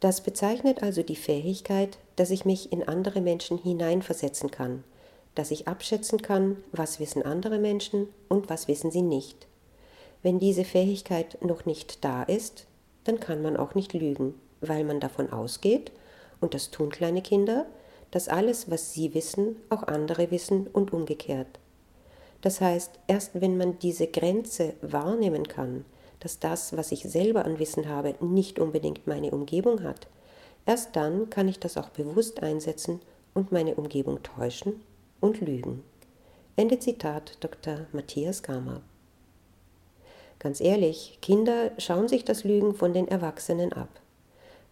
das 0.00 0.22
bezeichnet 0.22 0.82
also 0.82 1.02
die 1.02 1.16
Fähigkeit, 1.16 1.98
dass 2.16 2.30
ich 2.30 2.44
mich 2.44 2.72
in 2.72 2.88
andere 2.88 3.20
Menschen 3.20 3.58
hineinversetzen 3.58 4.50
kann, 4.50 4.82
dass 5.34 5.50
ich 5.50 5.68
abschätzen 5.68 6.22
kann, 6.22 6.56
was 6.72 7.00
wissen 7.00 7.22
andere 7.22 7.58
Menschen 7.58 8.08
und 8.28 8.50
was 8.50 8.68
wissen 8.68 8.90
sie 8.90 9.02
nicht. 9.02 9.46
Wenn 10.22 10.38
diese 10.38 10.64
Fähigkeit 10.64 11.38
noch 11.42 11.64
nicht 11.64 12.04
da 12.04 12.22
ist, 12.22 12.66
dann 13.04 13.20
kann 13.20 13.42
man 13.42 13.56
auch 13.56 13.74
nicht 13.74 13.92
lügen, 13.92 14.34
weil 14.60 14.84
man 14.84 15.00
davon 15.00 15.32
ausgeht, 15.32 15.92
und 16.40 16.54
das 16.54 16.70
tun 16.70 16.90
kleine 16.90 17.22
Kinder, 17.22 17.66
dass 18.10 18.28
alles, 18.28 18.70
was 18.70 18.92
sie 18.92 19.14
wissen, 19.14 19.56
auch 19.68 19.84
andere 19.84 20.30
wissen 20.30 20.66
und 20.66 20.92
umgekehrt. 20.92 21.58
Das 22.40 22.60
heißt, 22.60 22.92
erst 23.06 23.40
wenn 23.40 23.56
man 23.56 23.78
diese 23.78 24.06
Grenze 24.06 24.74
wahrnehmen 24.80 25.46
kann, 25.46 25.84
dass 26.18 26.38
das, 26.38 26.76
was 26.76 26.92
ich 26.92 27.02
selber 27.02 27.44
an 27.44 27.58
Wissen 27.58 27.88
habe, 27.88 28.14
nicht 28.20 28.58
unbedingt 28.58 29.06
meine 29.06 29.30
Umgebung 29.30 29.82
hat, 29.82 30.06
erst 30.66 30.96
dann 30.96 31.30
kann 31.30 31.48
ich 31.48 31.60
das 31.60 31.76
auch 31.76 31.90
bewusst 31.90 32.42
einsetzen 32.42 33.00
und 33.34 33.52
meine 33.52 33.74
Umgebung 33.74 34.22
täuschen 34.22 34.80
und 35.20 35.40
lügen. 35.40 35.82
Ende 36.56 36.78
Zitat 36.78 37.36
Dr. 37.40 37.86
Matthias 37.92 38.42
Gamer. 38.42 38.82
Ganz 40.38 40.60
ehrlich, 40.60 41.18
Kinder 41.20 41.72
schauen 41.78 42.08
sich 42.08 42.24
das 42.24 42.44
Lügen 42.44 42.74
von 42.74 42.92
den 42.92 43.08
Erwachsenen 43.08 43.72
ab. 43.72 43.88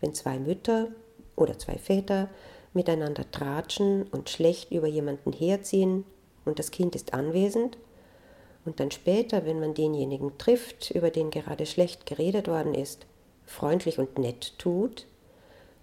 Wenn 0.01 0.15
zwei 0.15 0.39
Mütter 0.39 0.89
oder 1.37 1.59
zwei 1.59 1.77
Väter 1.77 2.29
miteinander 2.73 3.31
tratschen 3.31 4.05
und 4.05 4.31
schlecht 4.31 4.73
über 4.73 4.87
jemanden 4.87 5.33
herziehen 5.33 6.05
und 6.45 6.59
das 6.59 6.71
Kind 6.71 6.95
ist 6.95 7.15
anwesend, 7.15 7.79
und 8.69 8.81
dann 8.81 8.91
später, 8.91 9.47
wenn 9.47 9.61
man 9.61 9.73
denjenigen 9.73 10.37
trifft, 10.37 10.91
über 10.91 11.11
den 11.11 11.31
gerade 11.31 11.65
schlecht 11.65 12.05
geredet 12.05 12.49
worden 12.49 12.75
ist, 12.75 13.07
freundlich 13.47 13.99
und 13.99 14.19
nett 14.19 14.59
tut, 14.59 15.07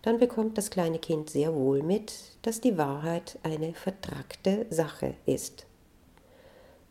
dann 0.06 0.20
bekommt 0.20 0.56
das 0.60 0.70
kleine 0.70 1.00
Kind 1.00 1.32
sehr 1.32 1.56
wohl 1.56 1.82
mit, 1.82 2.14
dass 2.44 2.62
die 2.62 2.78
Wahrheit 2.78 3.40
eine 3.42 3.74
vertrackte 3.74 4.68
Sache 4.70 5.16
ist. 5.26 5.66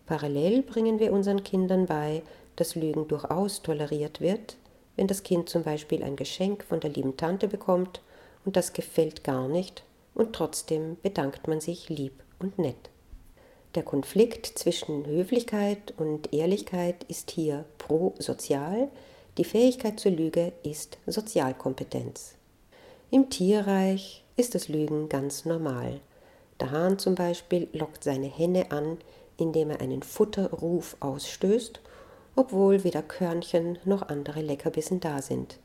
Parallel 0.04 0.62
bringen 0.62 0.98
wir 0.98 1.12
unseren 1.12 1.44
Kindern 1.44 1.86
bei, 1.86 2.22
dass 2.56 2.74
Lügen 2.74 3.06
durchaus 3.06 3.62
toleriert 3.62 4.20
wird, 4.20 4.56
wenn 4.96 5.06
das 5.06 5.22
Kind 5.22 5.48
zum 5.48 5.62
Beispiel 5.62 6.02
ein 6.02 6.16
Geschenk 6.16 6.64
von 6.64 6.80
der 6.80 6.90
lieben 6.90 7.16
Tante 7.16 7.46
bekommt 7.46 8.02
und 8.44 8.56
das 8.56 8.72
gefällt 8.72 9.22
gar 9.22 9.46
nicht 9.46 9.84
und 10.16 10.32
trotzdem 10.32 10.96
bedankt 11.00 11.46
man 11.46 11.60
sich 11.60 11.88
lieb 11.88 12.14
und 12.40 12.58
nett. 12.58 12.90
Der 13.76 13.84
Konflikt 13.84 14.46
zwischen 14.58 15.06
Höflichkeit 15.06 15.94
und 15.98 16.32
Ehrlichkeit 16.32 17.04
ist 17.04 17.30
hier 17.30 17.64
prosozial, 17.78 18.88
die 19.38 19.44
Fähigkeit 19.44 20.00
zur 20.00 20.10
Lüge 20.10 20.52
ist 20.64 20.98
Sozialkompetenz. 21.06 22.34
Im 23.10 23.30
Tierreich 23.30 24.24
ist 24.36 24.54
das 24.54 24.68
Lügen 24.68 25.08
ganz 25.08 25.44
normal. 25.44 26.00
Der 26.60 26.70
Hahn 26.70 26.98
zum 26.98 27.14
Beispiel 27.14 27.68
lockt 27.72 28.02
seine 28.02 28.26
Henne 28.26 28.70
an, 28.70 28.98
indem 29.36 29.70
er 29.70 29.80
einen 29.80 30.02
Futterruf 30.02 30.96
ausstößt, 31.00 31.80
obwohl 32.36 32.82
weder 32.82 33.02
Körnchen 33.02 33.78
noch 33.84 34.02
andere 34.08 34.40
Leckerbissen 34.40 35.00
da 35.00 35.22
sind. 35.22 35.58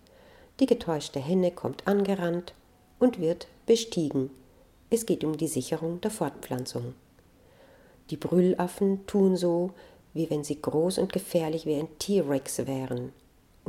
Die 0.60 0.66
getäuschte 0.66 1.20
Henne 1.20 1.52
kommt 1.52 1.88
angerannt 1.88 2.54
und 3.00 3.20
wird 3.20 3.48
bestiegen. 3.66 4.30
Es 4.90 5.06
geht 5.06 5.24
um 5.24 5.38
die 5.38 5.48
Sicherung 5.48 6.02
der 6.02 6.12
Fortpflanzung. 6.12 6.94
Die 8.10 8.18
Brüllaffen 8.18 9.06
tun 9.06 9.36
so, 9.38 9.72
wie 10.14 10.30
wenn 10.30 10.44
sie 10.44 10.62
groß 10.62 10.98
und 10.98 11.14
gefährlich 11.14 11.66
wie 11.66 11.76
ein 11.76 11.88
T-Rex 12.00 12.66
wären. 12.68 13.14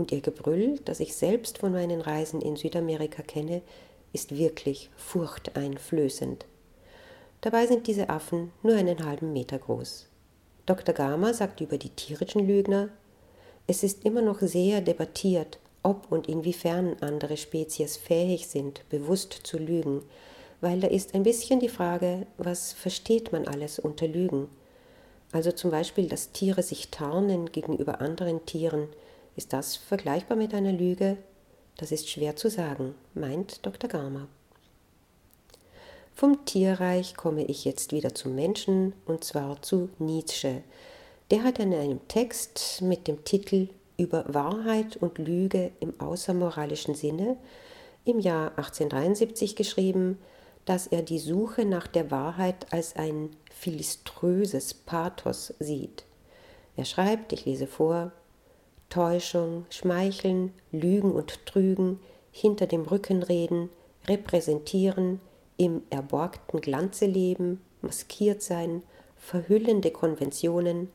Und 0.00 0.12
ihr 0.12 0.22
Gebrüll, 0.22 0.80
das 0.86 0.98
ich 0.98 1.14
selbst 1.14 1.58
von 1.58 1.72
meinen 1.72 2.00
Reisen 2.00 2.40
in 2.40 2.56
Südamerika 2.56 3.20
kenne, 3.22 3.60
ist 4.14 4.34
wirklich 4.34 4.88
furchteinflößend. 4.96 6.46
Dabei 7.42 7.66
sind 7.66 7.86
diese 7.86 8.08
Affen 8.08 8.50
nur 8.62 8.76
einen 8.76 9.04
halben 9.04 9.34
Meter 9.34 9.58
groß. 9.58 10.06
Dr. 10.64 10.94
Gama 10.94 11.34
sagt 11.34 11.60
über 11.60 11.76
die 11.76 11.90
tierischen 11.90 12.46
Lügner, 12.46 12.88
es 13.66 13.82
ist 13.82 14.06
immer 14.06 14.22
noch 14.22 14.40
sehr 14.40 14.80
debattiert, 14.80 15.58
ob 15.82 16.10
und 16.10 16.30
inwiefern 16.30 16.96
andere 17.02 17.36
Spezies 17.36 17.98
fähig 17.98 18.46
sind, 18.46 18.88
bewusst 18.88 19.34
zu 19.42 19.58
lügen, 19.58 20.00
weil 20.62 20.80
da 20.80 20.88
ist 20.88 21.14
ein 21.14 21.24
bisschen 21.24 21.60
die 21.60 21.68
Frage, 21.68 22.26
was 22.38 22.72
versteht 22.72 23.32
man 23.32 23.46
alles 23.46 23.78
unter 23.78 24.08
Lügen? 24.08 24.48
Also 25.30 25.52
zum 25.52 25.70
Beispiel, 25.70 26.08
dass 26.08 26.32
Tiere 26.32 26.62
sich 26.62 26.88
tarnen 26.88 27.52
gegenüber 27.52 28.00
anderen 28.00 28.46
Tieren. 28.46 28.88
Ist 29.36 29.52
das 29.52 29.76
vergleichbar 29.76 30.36
mit 30.36 30.54
einer 30.54 30.72
Lüge? 30.72 31.16
Das 31.76 31.92
ist 31.92 32.08
schwer 32.08 32.36
zu 32.36 32.50
sagen, 32.50 32.94
meint 33.14 33.64
Dr. 33.64 33.88
Garmer. 33.88 34.28
Vom 36.14 36.44
Tierreich 36.44 37.16
komme 37.16 37.44
ich 37.44 37.64
jetzt 37.64 37.92
wieder 37.92 38.14
zum 38.14 38.34
Menschen 38.34 38.92
und 39.06 39.24
zwar 39.24 39.62
zu 39.62 39.88
Nietzsche. 39.98 40.62
Der 41.30 41.44
hat 41.44 41.58
in 41.58 41.72
einem 41.72 42.06
Text 42.08 42.82
mit 42.82 43.08
dem 43.08 43.24
Titel 43.24 43.68
Über 43.96 44.24
Wahrheit 44.28 44.96
und 44.96 45.18
Lüge 45.18 45.70
im 45.80 45.98
außermoralischen 45.98 46.94
Sinne 46.94 47.36
im 48.04 48.18
Jahr 48.18 48.50
1873 48.58 49.56
geschrieben, 49.56 50.18
dass 50.64 50.86
er 50.86 51.02
die 51.02 51.18
Suche 51.18 51.64
nach 51.64 51.86
der 51.86 52.10
Wahrheit 52.10 52.72
als 52.72 52.96
ein 52.96 53.30
philiströses 53.50 54.74
Pathos 54.74 55.54
sieht. 55.58 56.04
Er 56.76 56.84
schreibt, 56.84 57.32
ich 57.32 57.44
lese 57.44 57.66
vor, 57.66 58.12
Täuschung, 58.90 59.64
Schmeicheln, 59.70 60.53
Lügen 60.72 61.12
und 61.12 61.46
Trügen, 61.46 62.00
hinter 62.33 62.66
dem 62.66 62.83
Rücken 62.83 63.22
reden, 63.22 63.70
repräsentieren, 64.07 65.20
im 65.57 65.83
erborgten 65.90 66.61
Glanze 66.61 67.07
leben, 67.07 67.61
maskiert 67.83 68.42
sein, 68.42 68.83
verhüllende 69.16 69.90
Konventionen, 69.90 70.90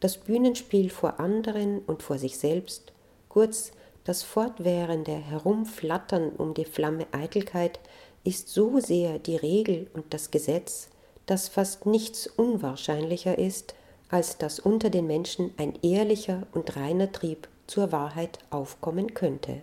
das 0.00 0.18
Bühnenspiel 0.18 0.90
vor 0.90 1.20
anderen 1.20 1.80
und 1.80 2.02
vor 2.02 2.18
sich 2.18 2.38
selbst, 2.38 2.92
kurz 3.28 3.72
das 4.04 4.22
fortwährende 4.22 5.12
Herumflattern 5.12 6.30
um 6.30 6.54
die 6.54 6.64
Flamme 6.64 7.06
Eitelkeit, 7.12 7.78
ist 8.24 8.48
so 8.48 8.80
sehr 8.80 9.18
die 9.18 9.36
Regel 9.36 9.88
und 9.94 10.12
das 10.14 10.30
Gesetz, 10.30 10.90
dass 11.26 11.48
fast 11.48 11.86
nichts 11.86 12.26
unwahrscheinlicher 12.26 13.38
ist, 13.38 13.74
als 14.12 14.36
dass 14.36 14.60
unter 14.60 14.90
den 14.90 15.06
Menschen 15.06 15.52
ein 15.56 15.72
ehrlicher 15.82 16.46
und 16.52 16.76
reiner 16.76 17.10
Trieb 17.10 17.48
zur 17.66 17.92
Wahrheit 17.92 18.38
aufkommen 18.50 19.14
könnte. 19.14 19.62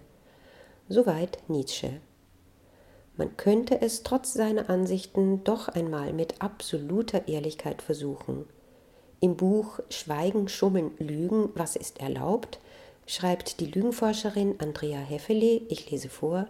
Soweit 0.89 1.37
Nietzsche. 1.47 2.01
Man 3.15 3.37
könnte 3.37 3.79
es 3.79 4.01
trotz 4.01 4.33
seiner 4.33 4.67
Ansichten 4.69 5.43
doch 5.43 5.67
einmal 5.67 6.13
mit 6.13 6.41
absoluter 6.41 7.27
Ehrlichkeit 7.27 7.83
versuchen. 7.83 8.45
Im 9.19 9.35
Buch 9.35 9.81
Schweigen, 9.89 10.47
Schummeln, 10.47 10.91
Lügen, 10.97 11.49
was 11.53 11.75
ist 11.75 11.99
erlaubt, 11.99 12.59
schreibt 13.05 13.59
die 13.59 13.67
Lügenforscherin 13.67 14.55
Andrea 14.57 14.99
Heffele, 14.99 15.61
ich 15.69 15.91
lese 15.91 16.09
vor, 16.09 16.47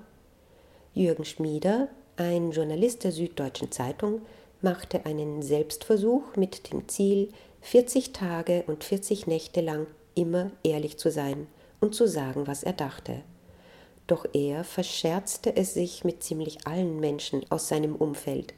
Jürgen 0.94 1.26
Schmieder, 1.26 1.90
ein 2.16 2.52
Journalist 2.52 3.04
der 3.04 3.12
Süddeutschen 3.12 3.72
Zeitung, 3.72 4.22
machte 4.62 5.06
einen 5.06 5.42
Selbstversuch 5.42 6.38
mit 6.38 6.72
dem 6.72 6.88
Ziel, 6.88 7.30
40 7.62 8.14
Tage 8.14 8.64
und 8.68 8.84
40 8.84 9.28
Nächte 9.28 9.62
lang 9.62 9.88
immer 10.16 10.52
ehrlich 10.64 10.98
zu 10.98 11.12
sein 11.12 11.48
und 11.82 11.94
zu 11.94 12.08
sagen, 12.08 12.48
was 12.48 12.64
er 12.64 12.74
dachte. 12.74 13.22
Doch 14.08 14.26
er 14.34 14.64
verscherzte 14.64 15.56
es 15.56 15.74
sich 15.74 16.04
mit 16.04 16.24
ziemlich 16.24 16.66
allen 16.66 17.00
Menschen 17.00 17.46
aus 17.50 17.68
seinem 17.68 17.96
Umfeld. 17.96 18.54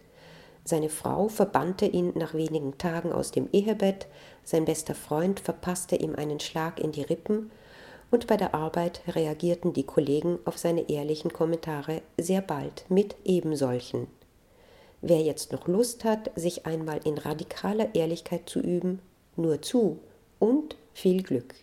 Seine 0.63 0.89
Frau 0.89 1.27
verbannte 1.27 1.85
ihn 1.85 2.13
nach 2.15 2.33
wenigen 2.33 2.77
Tagen 2.77 3.11
aus 3.11 3.31
dem 3.31 3.49
Ehebett, 3.51 4.07
sein 4.43 4.65
bester 4.65 4.95
Freund 4.95 5.39
verpasste 5.39 5.95
ihm 5.95 6.15
einen 6.15 6.39
Schlag 6.39 6.79
in 6.79 6.91
die 6.91 7.01
Rippen, 7.01 7.51
und 8.11 8.27
bei 8.27 8.37
der 8.37 8.53
Arbeit 8.53 9.01
reagierten 9.07 9.73
die 9.73 9.85
Kollegen 9.85 10.37
auf 10.45 10.57
seine 10.57 10.89
ehrlichen 10.89 11.33
Kommentare 11.33 12.01
sehr 12.17 12.41
bald 12.41 12.85
mit 12.89 13.15
ebensolchen. 13.23 14.07
Wer 15.01 15.21
jetzt 15.21 15.51
noch 15.51 15.67
Lust 15.67 16.03
hat, 16.03 16.31
sich 16.35 16.65
einmal 16.65 16.99
in 17.03 17.17
radikaler 17.17 17.95
Ehrlichkeit 17.95 18.47
zu 18.47 18.59
üben, 18.59 18.99
nur 19.35 19.61
zu 19.61 19.99
und 20.39 20.75
viel 20.93 21.23
Glück. 21.23 21.55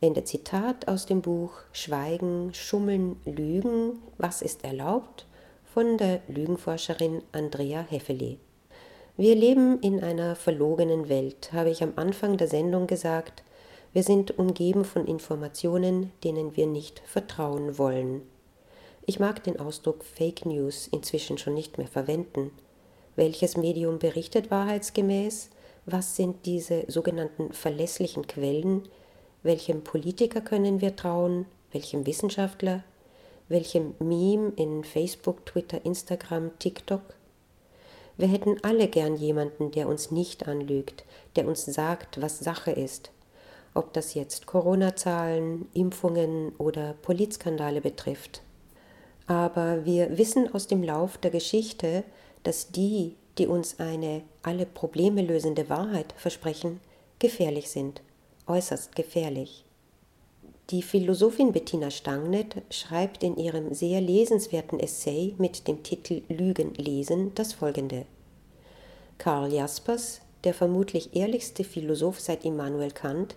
Ende 0.00 0.22
Zitat 0.24 0.86
aus 0.86 1.06
dem 1.06 1.22
Buch 1.22 1.52
Schweigen, 1.72 2.52
Schummeln, 2.54 3.16
Lügen, 3.24 4.02
was 4.18 4.42
ist 4.42 4.62
erlaubt 4.64 5.26
von 5.64 5.98
der 5.98 6.20
Lügenforscherin 6.28 7.22
Andrea 7.32 7.84
Heffeli. 7.88 8.38
Wir 9.16 9.34
leben 9.34 9.80
in 9.80 10.02
einer 10.02 10.36
verlogenen 10.36 11.08
Welt, 11.08 11.52
habe 11.52 11.70
ich 11.70 11.82
am 11.82 11.94
Anfang 11.96 12.36
der 12.36 12.48
Sendung 12.48 12.86
gesagt. 12.86 13.42
Wir 13.92 14.02
sind 14.02 14.38
umgeben 14.38 14.84
von 14.84 15.06
Informationen, 15.06 16.12
denen 16.22 16.56
wir 16.56 16.66
nicht 16.66 17.00
vertrauen 17.06 17.78
wollen. 17.78 18.22
Ich 19.06 19.20
mag 19.20 19.44
den 19.44 19.60
Ausdruck 19.60 20.02
Fake 20.02 20.46
News 20.46 20.88
inzwischen 20.90 21.36
schon 21.36 21.52
nicht 21.52 21.76
mehr 21.76 21.88
verwenden. 21.88 22.50
Welches 23.16 23.54
Medium 23.58 23.98
berichtet 23.98 24.50
wahrheitsgemäß? 24.50 25.50
Was 25.84 26.16
sind 26.16 26.46
diese 26.46 26.84
sogenannten 26.88 27.52
verlässlichen 27.52 28.26
Quellen? 28.26 28.88
Welchem 29.42 29.84
Politiker 29.84 30.40
können 30.40 30.80
wir 30.80 30.96
trauen? 30.96 31.44
Welchem 31.70 32.06
Wissenschaftler? 32.06 32.82
Welchem 33.48 33.94
Meme 33.98 34.54
in 34.56 34.84
Facebook, 34.84 35.44
Twitter, 35.44 35.84
Instagram, 35.84 36.58
TikTok? 36.58 37.02
Wir 38.16 38.28
hätten 38.28 38.56
alle 38.62 38.88
gern 38.88 39.16
jemanden, 39.16 39.70
der 39.70 39.86
uns 39.86 40.12
nicht 40.12 40.48
anlügt, 40.48 41.04
der 41.36 41.46
uns 41.46 41.66
sagt, 41.66 42.22
was 42.22 42.38
Sache 42.38 42.70
ist, 42.70 43.10
ob 43.74 43.92
das 43.92 44.14
jetzt 44.14 44.46
Corona-Zahlen, 44.46 45.68
Impfungen 45.74 46.54
oder 46.56 46.94
Politskandale 47.02 47.82
betrifft. 47.82 48.40
Aber 49.26 49.84
wir 49.84 50.18
wissen 50.18 50.52
aus 50.52 50.66
dem 50.66 50.82
Lauf 50.82 51.16
der 51.18 51.30
Geschichte, 51.30 52.04
dass 52.42 52.70
die, 52.70 53.16
die 53.38 53.46
uns 53.46 53.80
eine 53.80 54.22
alle 54.42 54.66
Probleme 54.66 55.22
lösende 55.22 55.68
Wahrheit 55.68 56.14
versprechen, 56.16 56.80
gefährlich 57.18 57.70
sind, 57.70 58.02
äußerst 58.46 58.94
gefährlich. 58.94 59.64
Die 60.70 60.82
Philosophin 60.82 61.52
Bettina 61.52 61.90
Stangnet 61.90 62.56
schreibt 62.70 63.22
in 63.22 63.36
ihrem 63.36 63.74
sehr 63.74 64.00
lesenswerten 64.00 64.80
Essay 64.80 65.34
mit 65.36 65.68
dem 65.68 65.82
Titel 65.82 66.22
Lügen 66.28 66.72
lesen 66.74 67.32
das 67.34 67.52
folgende. 67.52 68.06
Karl 69.18 69.52
Jaspers, 69.52 70.20
der 70.42 70.54
vermutlich 70.54 71.14
ehrlichste 71.14 71.64
Philosoph 71.64 72.20
seit 72.20 72.44
Immanuel 72.44 72.90
Kant, 72.90 73.36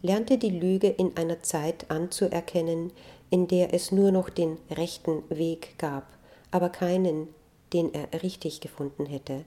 lernte 0.00 0.38
die 0.38 0.50
Lüge 0.50 0.88
in 0.88 1.16
einer 1.16 1.42
Zeit 1.42 1.90
anzuerkennen, 1.90 2.90
in 3.32 3.48
der 3.48 3.72
es 3.72 3.90
nur 3.90 4.12
noch 4.12 4.28
den 4.28 4.58
rechten 4.70 5.22
Weg 5.30 5.78
gab, 5.78 6.06
aber 6.50 6.68
keinen, 6.68 7.28
den 7.72 7.94
er 7.94 8.22
richtig 8.22 8.60
gefunden 8.60 9.06
hätte. 9.06 9.46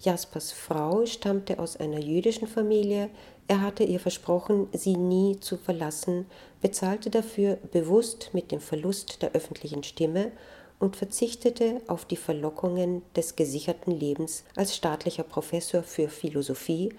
Jaspers 0.00 0.50
Frau 0.50 1.06
stammte 1.06 1.60
aus 1.60 1.76
einer 1.76 2.00
jüdischen 2.00 2.48
Familie, 2.48 3.08
er 3.46 3.60
hatte 3.60 3.84
ihr 3.84 4.00
versprochen, 4.00 4.66
sie 4.72 4.96
nie 4.96 5.38
zu 5.38 5.56
verlassen, 5.56 6.26
bezahlte 6.60 7.10
dafür 7.10 7.58
bewusst 7.70 8.30
mit 8.32 8.50
dem 8.50 8.60
Verlust 8.60 9.22
der 9.22 9.32
öffentlichen 9.34 9.84
Stimme 9.84 10.32
und 10.80 10.96
verzichtete 10.96 11.82
auf 11.86 12.06
die 12.06 12.16
Verlockungen 12.16 13.02
des 13.14 13.36
gesicherten 13.36 13.92
Lebens 13.92 14.42
als 14.56 14.74
staatlicher 14.74 15.22
Professor 15.22 15.84
für 15.84 16.08
Philosophie, 16.08 16.92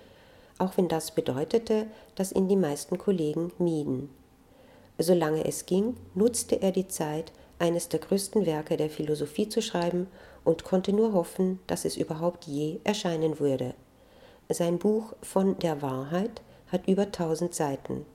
auch 0.58 0.77
wenn 0.77 0.88
das 0.88 1.12
bedeutete, 1.12 1.88
dass 2.15 2.32
ihn 2.32 2.47
die 2.47 2.56
meisten 2.56 2.97
Kollegen 2.97 3.51
mieden. 3.60 4.20
Solange 4.97 5.45
es 5.45 5.65
ging, 5.65 5.95
nutzte 6.13 6.62
er 6.62 6.71
die 6.71 6.88
Zeit, 6.88 7.32
eines 7.60 7.89
der 7.89 7.99
größten 7.99 8.45
Werke 8.45 8.77
der 8.77 8.89
Philosophie 8.89 9.47
zu 9.47 9.62
schreiben 9.62 10.08
und 10.43 10.63
konnte 10.63 10.93
nur 10.93 11.13
hoffen, 11.13 11.60
dass 11.67 11.86
es 11.86 11.97
überhaupt 11.97 12.45
je 12.45 12.80
erscheinen 12.84 13.39
würde. 13.39 13.73
Sein 14.49 14.80
Buch 14.80 15.13
von 15.21 15.58
der 15.60 15.82
Wahrheit 15.82 16.41
hat 16.71 16.88
über 16.88 17.12
tausend 17.12 17.54
Seiten. 17.54 18.06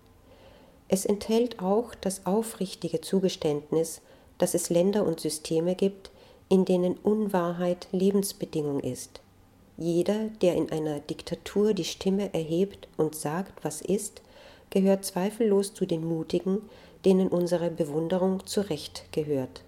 Es 0.89 1.05
enthält 1.05 1.61
auch 1.61 1.95
das 1.95 2.27
aufrichtige 2.27 3.01
Zugeständnis, 3.01 4.01
dass 4.39 4.55
es 4.55 4.71
Länder 4.71 5.05
und 5.07 5.21
Systeme 5.21 5.75
gibt, 5.75 6.11
in 6.49 6.65
denen 6.65 6.97
Unwahrheit 6.99 7.89
Lebensbedingung 7.93 8.81
ist. 8.81 9.21
Jeder, 9.77 10.29
der 10.41 10.55
in 10.55 10.71
einer 10.71 11.01
Diktatur 11.01 11.75
die 11.75 11.85
Stimme 11.85 12.33
erhebt 12.33 12.89
und 12.97 13.15
sagt, 13.15 13.65
was 13.65 13.81
ist, 13.81 14.23
gehört 14.77 15.07
zweifellos 15.07 15.73
zu 15.73 15.87
den 15.87 16.07
Mutigen, 16.07 16.61
denen 17.07 17.29
unsere 17.29 17.71
Bewunderung 17.71 18.45
zu 18.45 18.61
Recht 18.61 19.05
gehört. 19.11 19.63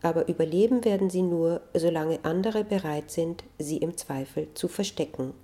Aber 0.00 0.26
überleben 0.26 0.86
werden 0.86 1.10
sie 1.10 1.20
nur, 1.20 1.60
solange 1.74 2.18
andere 2.22 2.64
bereit 2.64 3.10
sind, 3.10 3.44
sie 3.58 3.76
im 3.76 3.94
Zweifel 3.98 4.48
zu 4.54 4.68
verstecken. 4.68 5.34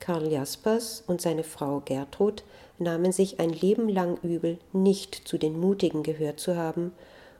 Karl 0.00 0.32
Jaspers 0.32 1.04
und 1.06 1.20
seine 1.20 1.44
Frau 1.44 1.80
Gertrud 1.84 2.42
nahmen 2.80 3.12
sich 3.12 3.38
ein 3.38 3.50
Leben 3.50 3.88
lang 3.88 4.18
übel, 4.24 4.58
nicht 4.72 5.14
zu 5.14 5.38
den 5.38 5.60
Mutigen 5.60 6.02
gehört 6.02 6.40
zu 6.40 6.56
haben 6.56 6.90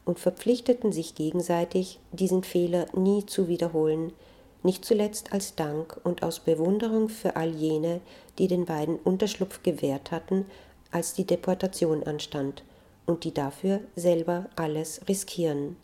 und 0.04 0.20
verpflichteten 0.20 0.92
sich 0.92 1.16
gegenseitig, 1.16 1.98
diesen 2.12 2.44
Fehler 2.44 2.86
nie 2.94 3.26
zu 3.26 3.48
wiederholen, 3.48 4.12
nicht 4.62 4.84
zuletzt 4.84 5.32
als 5.32 5.56
Dank 5.56 6.00
und 6.04 6.22
aus 6.22 6.38
Bewunderung 6.38 7.08
für 7.08 7.34
all 7.34 7.50
jene, 7.50 8.00
die 8.38 8.48
den 8.48 8.64
beiden 8.64 8.96
Unterschlupf 8.96 9.62
gewährt 9.62 10.10
hatten, 10.10 10.46
als 10.90 11.14
die 11.14 11.24
Deportation 11.24 12.02
anstand 12.04 12.62
und 13.06 13.24
die 13.24 13.34
dafür 13.34 13.80
selber 13.96 14.46
alles 14.56 15.00
riskieren. 15.08 15.76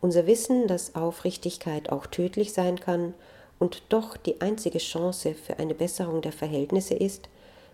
Unser 0.00 0.26
Wissen, 0.26 0.68
dass 0.68 0.94
Aufrichtigkeit 0.94 1.90
auch 1.90 2.06
tödlich 2.06 2.52
sein 2.52 2.78
kann 2.78 3.14
und 3.58 3.82
doch 3.88 4.16
die 4.16 4.40
einzige 4.40 4.78
Chance 4.78 5.34
für 5.34 5.58
eine 5.58 5.74
Besserung 5.74 6.20
der 6.20 6.32
Verhältnisse 6.32 6.94
ist, 6.94 7.28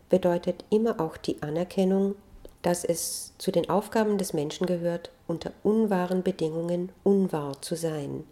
bedeutet 0.08 0.64
immer 0.70 1.00
auch 1.00 1.16
die 1.16 1.42
Anerkennung, 1.42 2.14
dass 2.62 2.84
es 2.84 3.32
zu 3.38 3.50
den 3.50 3.68
Aufgaben 3.68 4.18
des 4.18 4.32
Menschen 4.32 4.66
gehört, 4.66 5.10
unter 5.26 5.52
unwahren 5.64 6.22
Bedingungen 6.22 6.90
unwahr 7.02 7.60
zu 7.60 7.74
sein. 7.74 8.24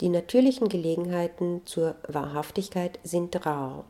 Die 0.00 0.08
natürlichen 0.08 0.68
Gelegenheiten 0.68 1.60
zur 1.66 1.94
Wahrhaftigkeit 2.08 2.98
sind 3.04 3.44
rar. 3.44 3.84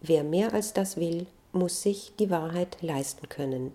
Wer 0.00 0.22
mehr 0.22 0.54
als 0.54 0.72
das 0.72 0.96
will, 0.96 1.26
muss 1.52 1.82
sich 1.82 2.12
die 2.18 2.30
Wahrheit 2.30 2.78
leisten 2.82 3.28
können. 3.28 3.72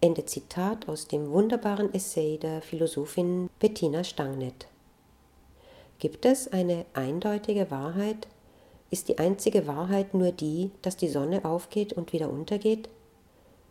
Ende 0.00 0.24
Zitat 0.26 0.88
aus 0.88 1.06
dem 1.06 1.30
wunderbaren 1.30 1.94
Essay 1.94 2.36
der 2.36 2.60
Philosophin 2.62 3.48
Bettina 3.58 4.04
Stangnet. 4.04 4.66
Gibt 5.98 6.26
es 6.26 6.52
eine 6.52 6.84
eindeutige 6.92 7.70
Wahrheit? 7.70 8.26
Ist 8.90 9.08
die 9.08 9.18
einzige 9.18 9.66
Wahrheit 9.66 10.12
nur 10.14 10.32
die, 10.32 10.70
dass 10.82 10.96
die 10.96 11.08
Sonne 11.08 11.44
aufgeht 11.44 11.92
und 11.92 12.12
wieder 12.12 12.28
untergeht? 12.28 12.88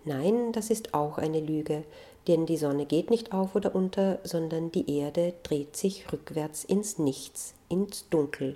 Nein, 0.05 0.51
das 0.53 0.69
ist 0.69 0.93
auch 0.93 1.17
eine 1.17 1.39
Lüge, 1.39 1.83
denn 2.27 2.45
die 2.45 2.57
Sonne 2.57 2.85
geht 2.85 3.09
nicht 3.09 3.33
auf 3.33 3.55
oder 3.55 3.75
unter, 3.75 4.19
sondern 4.23 4.71
die 4.71 4.97
Erde 4.97 5.33
dreht 5.43 5.75
sich 5.75 6.11
rückwärts 6.11 6.63
ins 6.63 6.97
Nichts, 6.97 7.53
ins 7.69 8.09
Dunkel. 8.09 8.55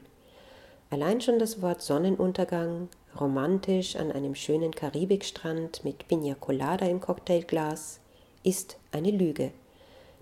Allein 0.89 1.19
schon 1.19 1.37
das 1.37 1.61
Wort 1.61 1.81
Sonnenuntergang, 1.81 2.87
romantisch 3.19 3.95
an 3.97 4.11
einem 4.11 4.35
schönen 4.35 4.71
Karibikstrand 4.71 5.83
mit 5.83 6.07
Pina 6.07 6.35
Colada 6.35 6.85
im 6.85 7.01
Cocktailglas, 7.01 7.99
ist 8.43 8.77
eine 8.91 9.11
Lüge. 9.11 9.51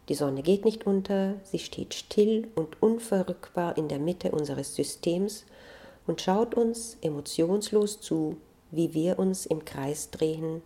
Die 0.10 0.16
Sonne 0.16 0.42
geht 0.42 0.66
nicht 0.66 0.88
unter, 0.88 1.36
sie 1.44 1.60
steht 1.60 1.94
still 1.94 2.48
und 2.56 2.82
unverrückbar 2.82 3.78
in 3.78 3.88
der 3.88 4.00
Mitte 4.00 4.32
unseres 4.32 4.76
Systems 4.76 5.46
und 6.08 6.22
schaut 6.22 6.56
uns 6.56 6.98
emotionslos 7.02 8.02
zu, 8.02 8.38
wie 8.72 8.94
wir 8.94 9.20
uns 9.20 9.46
im 9.46 9.66
Kreis 9.66 10.10
drehen 10.10 10.62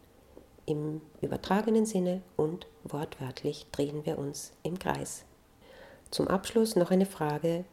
im 0.69 1.01
übertragenen 1.21 1.85
Sinne 1.85 2.21
und 2.37 2.67
wortwörtlich 2.83 3.65
drehen 3.71 4.05
wir 4.05 4.17
uns 4.17 4.51
im 4.63 4.77
Kreis. 4.79 5.25
Zum 6.11 6.27
Abschluss 6.27 6.75
noch 6.75 6.91
eine 6.91 7.05
Frage. 7.05 7.65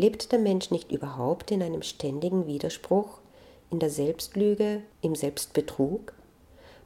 Lebt 0.00 0.32
der 0.32 0.38
Mensch 0.38 0.70
nicht 0.70 0.92
überhaupt 0.92 1.50
in 1.50 1.62
einem 1.62 1.82
ständigen 1.82 2.46
Widerspruch, 2.46 3.18
in 3.70 3.80
der 3.80 3.90
Selbstlüge, 3.90 4.80
im 5.02 5.14
Selbstbetrug? 5.14 6.14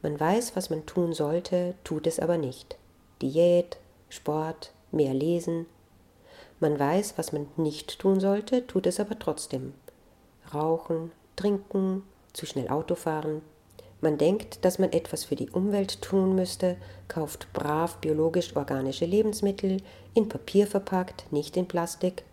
Man 0.03 0.19
weiß, 0.19 0.57
was 0.57 0.69
man 0.69 0.85
tun 0.85 1.13
sollte, 1.13 1.75
tut 1.85 2.09
es 2.09 2.19
aber 2.19 2.39
nicht. 2.39 2.77
Diät, 3.23 3.77
Sport, 4.09 4.73
mehr 4.91 5.15
lesen. 5.15 5.67
Man 6.59 6.77
weiß, 6.77 7.15
was 7.17 7.33
man 7.33 7.47
nicht 7.57 8.01
tun 8.01 8.19
sollte, 8.19 8.67
tut 8.67 8.85
es 8.85 8.99
aber 8.99 9.17
trotzdem. 9.17 9.75
Rauchen, 10.53 11.13
trinken, 11.37 12.03
zu 12.33 12.47
schnell 12.47 12.69
Auto 12.69 12.97
fahren, 12.97 13.43
Man 14.01 14.19
denkt, 14.19 14.65
dass 14.65 14.81
man 14.81 14.93
etwas 14.93 15.23
für 15.23 15.37
die 15.37 15.51
Umwelt 15.51 16.03
tun 16.03 16.35
müsste, 16.35 16.77
kauft 17.07 17.53
brav 17.53 17.99
biologisch-organische 17.99 19.07
Lebensmittel, 19.07 19.83
in 20.15 20.29
Papier 20.29 20.67
verpackt, 20.67 21.31
nicht 21.31 21.57
in 21.57 21.69
Plastik. 21.69 22.25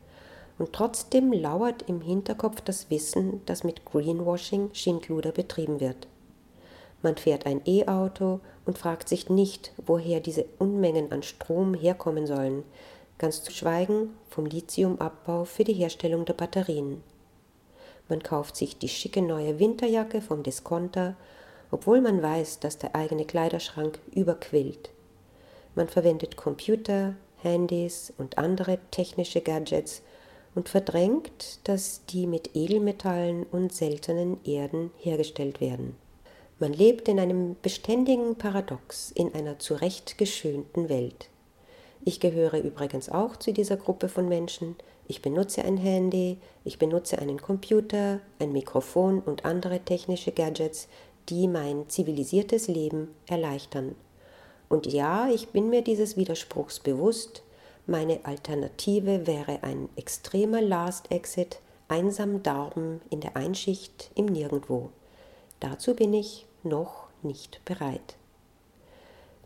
Und 0.57 0.73
trotzdem 0.73 1.33
lauert 1.33 1.83
im 1.87 2.01
Hinterkopf 2.01 2.61
das 2.61 2.89
Wissen, 2.89 3.41
dass 3.45 3.63
mit 3.63 3.85
Greenwashing 3.85 4.69
Schindluder 4.73 5.31
betrieben 5.31 5.79
wird. 5.79 6.07
Man 7.01 7.17
fährt 7.17 7.45
ein 7.45 7.61
E-Auto 7.65 8.41
und 8.65 8.77
fragt 8.77 9.09
sich 9.09 9.29
nicht, 9.29 9.73
woher 9.85 10.19
diese 10.19 10.45
Unmengen 10.59 11.11
an 11.11 11.23
Strom 11.23 11.73
herkommen 11.73 12.27
sollen, 12.27 12.63
ganz 13.17 13.41
zu 13.43 13.51
schweigen 13.51 14.11
vom 14.29 14.45
Lithiumabbau 14.45 15.45
für 15.45 15.63
die 15.63 15.73
Herstellung 15.73 16.25
der 16.25 16.33
Batterien. 16.33 17.01
Man 18.07 18.21
kauft 18.21 18.55
sich 18.55 18.77
die 18.77 18.89
schicke 18.89 19.21
neue 19.21 19.57
Winterjacke 19.57 20.21
vom 20.21 20.43
Discounter 20.43 21.15
obwohl 21.71 22.01
man 22.01 22.21
weiß, 22.21 22.59
dass 22.59 22.77
der 22.77 22.95
eigene 22.95 23.25
Kleiderschrank 23.25 23.99
überquillt. 24.13 24.91
Man 25.73 25.87
verwendet 25.87 26.35
Computer, 26.35 27.15
Handys 27.37 28.13
und 28.17 28.37
andere 28.37 28.77
technische 28.91 29.41
Gadgets 29.41 30.03
und 30.55 30.69
verdrängt, 30.69 31.59
dass 31.63 32.05
die 32.07 32.27
mit 32.27 32.55
Edelmetallen 32.55 33.43
und 33.43 33.73
seltenen 33.73 34.43
Erden 34.43 34.91
hergestellt 34.97 35.61
werden. 35.61 35.95
Man 36.59 36.73
lebt 36.73 37.07
in 37.07 37.19
einem 37.19 37.55
beständigen 37.61 38.35
Paradox 38.35 39.11
in 39.11 39.33
einer 39.33 39.57
zurechtgeschönten 39.59 40.89
Welt. 40.89 41.29
Ich 42.03 42.19
gehöre 42.19 42.59
übrigens 42.59 43.09
auch 43.09 43.35
zu 43.35 43.53
dieser 43.53 43.77
Gruppe 43.77 44.09
von 44.09 44.27
Menschen. 44.27 44.75
Ich 45.07 45.21
benutze 45.21 45.63
ein 45.63 45.77
Handy, 45.77 46.37
ich 46.63 46.79
benutze 46.79 47.19
einen 47.19 47.41
Computer, 47.41 48.19
ein 48.39 48.51
Mikrofon 48.51 49.19
und 49.19 49.45
andere 49.45 49.79
technische 49.79 50.31
Gadgets, 50.31 50.87
die 51.29 51.47
mein 51.47 51.89
zivilisiertes 51.89 52.67
Leben 52.67 53.09
erleichtern. 53.27 53.95
Und 54.69 54.85
ja, 54.85 55.29
ich 55.29 55.49
bin 55.49 55.69
mir 55.69 55.81
dieses 55.81 56.17
Widerspruchs 56.17 56.79
bewusst, 56.79 57.43
meine 57.91 58.21
Alternative 58.23 59.27
wäre 59.27 59.63
ein 59.63 59.89
extremer 59.97 60.61
Last 60.61 61.11
Exit, 61.11 61.59
einsam 61.89 62.41
Darben 62.41 63.01
in 63.09 63.19
der 63.19 63.35
Einschicht 63.35 64.11
im 64.15 64.27
Nirgendwo. 64.27 64.91
Dazu 65.59 65.93
bin 65.93 66.13
ich 66.13 66.45
noch 66.63 67.07
nicht 67.21 67.63
bereit. 67.65 68.15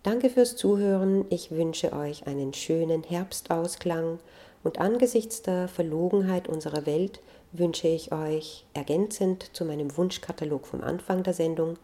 Danke 0.04 0.30
fürs 0.30 0.56
Zuhören. 0.56 1.26
Ich 1.32 1.50
wünsche 1.50 1.92
euch 1.92 2.28
einen 2.28 2.54
schönen 2.54 3.02
Herbstausklang 3.04 4.20
und 4.64 4.80
angesichts 4.80 5.42
der 5.42 5.68
Verlogenheit 5.68 6.48
unserer 6.48 6.86
Welt 6.86 7.22
wünsche 7.52 7.88
ich 7.88 8.12
euch 8.12 8.68
ergänzend 8.76 9.50
zu 9.54 9.66
meinem 9.66 9.98
Wunschkatalog 9.98 10.68
vom 10.68 10.82
Anfang 10.82 11.24
der 11.24 11.34
Sendung 11.34 11.80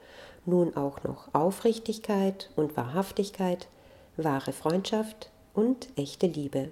nun 0.46 0.76
auch 0.76 1.04
noch 1.04 1.34
Aufrichtigkeit 1.34 2.52
und 2.56 2.78
Wahrhaftigkeit, 2.78 3.68
wahre 4.16 4.54
Freundschaft 4.54 5.32
und 5.54 5.88
echte 5.96 6.28
Liebe. 6.28 6.70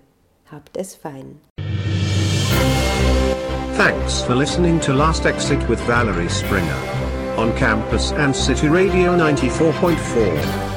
Habt 0.51 0.77
es 0.77 0.95
fein. 0.95 1.39
Thanks 3.77 4.21
for 4.21 4.35
listening 4.35 4.79
to 4.81 4.93
Last 4.93 5.25
Exit 5.25 5.67
with 5.69 5.79
Valerie 5.87 6.29
Springer 6.29 6.99
on 7.37 7.55
campus 7.55 8.11
and 8.11 8.35
City 8.35 8.67
Radio 8.67 9.15
94.4. 9.15 10.68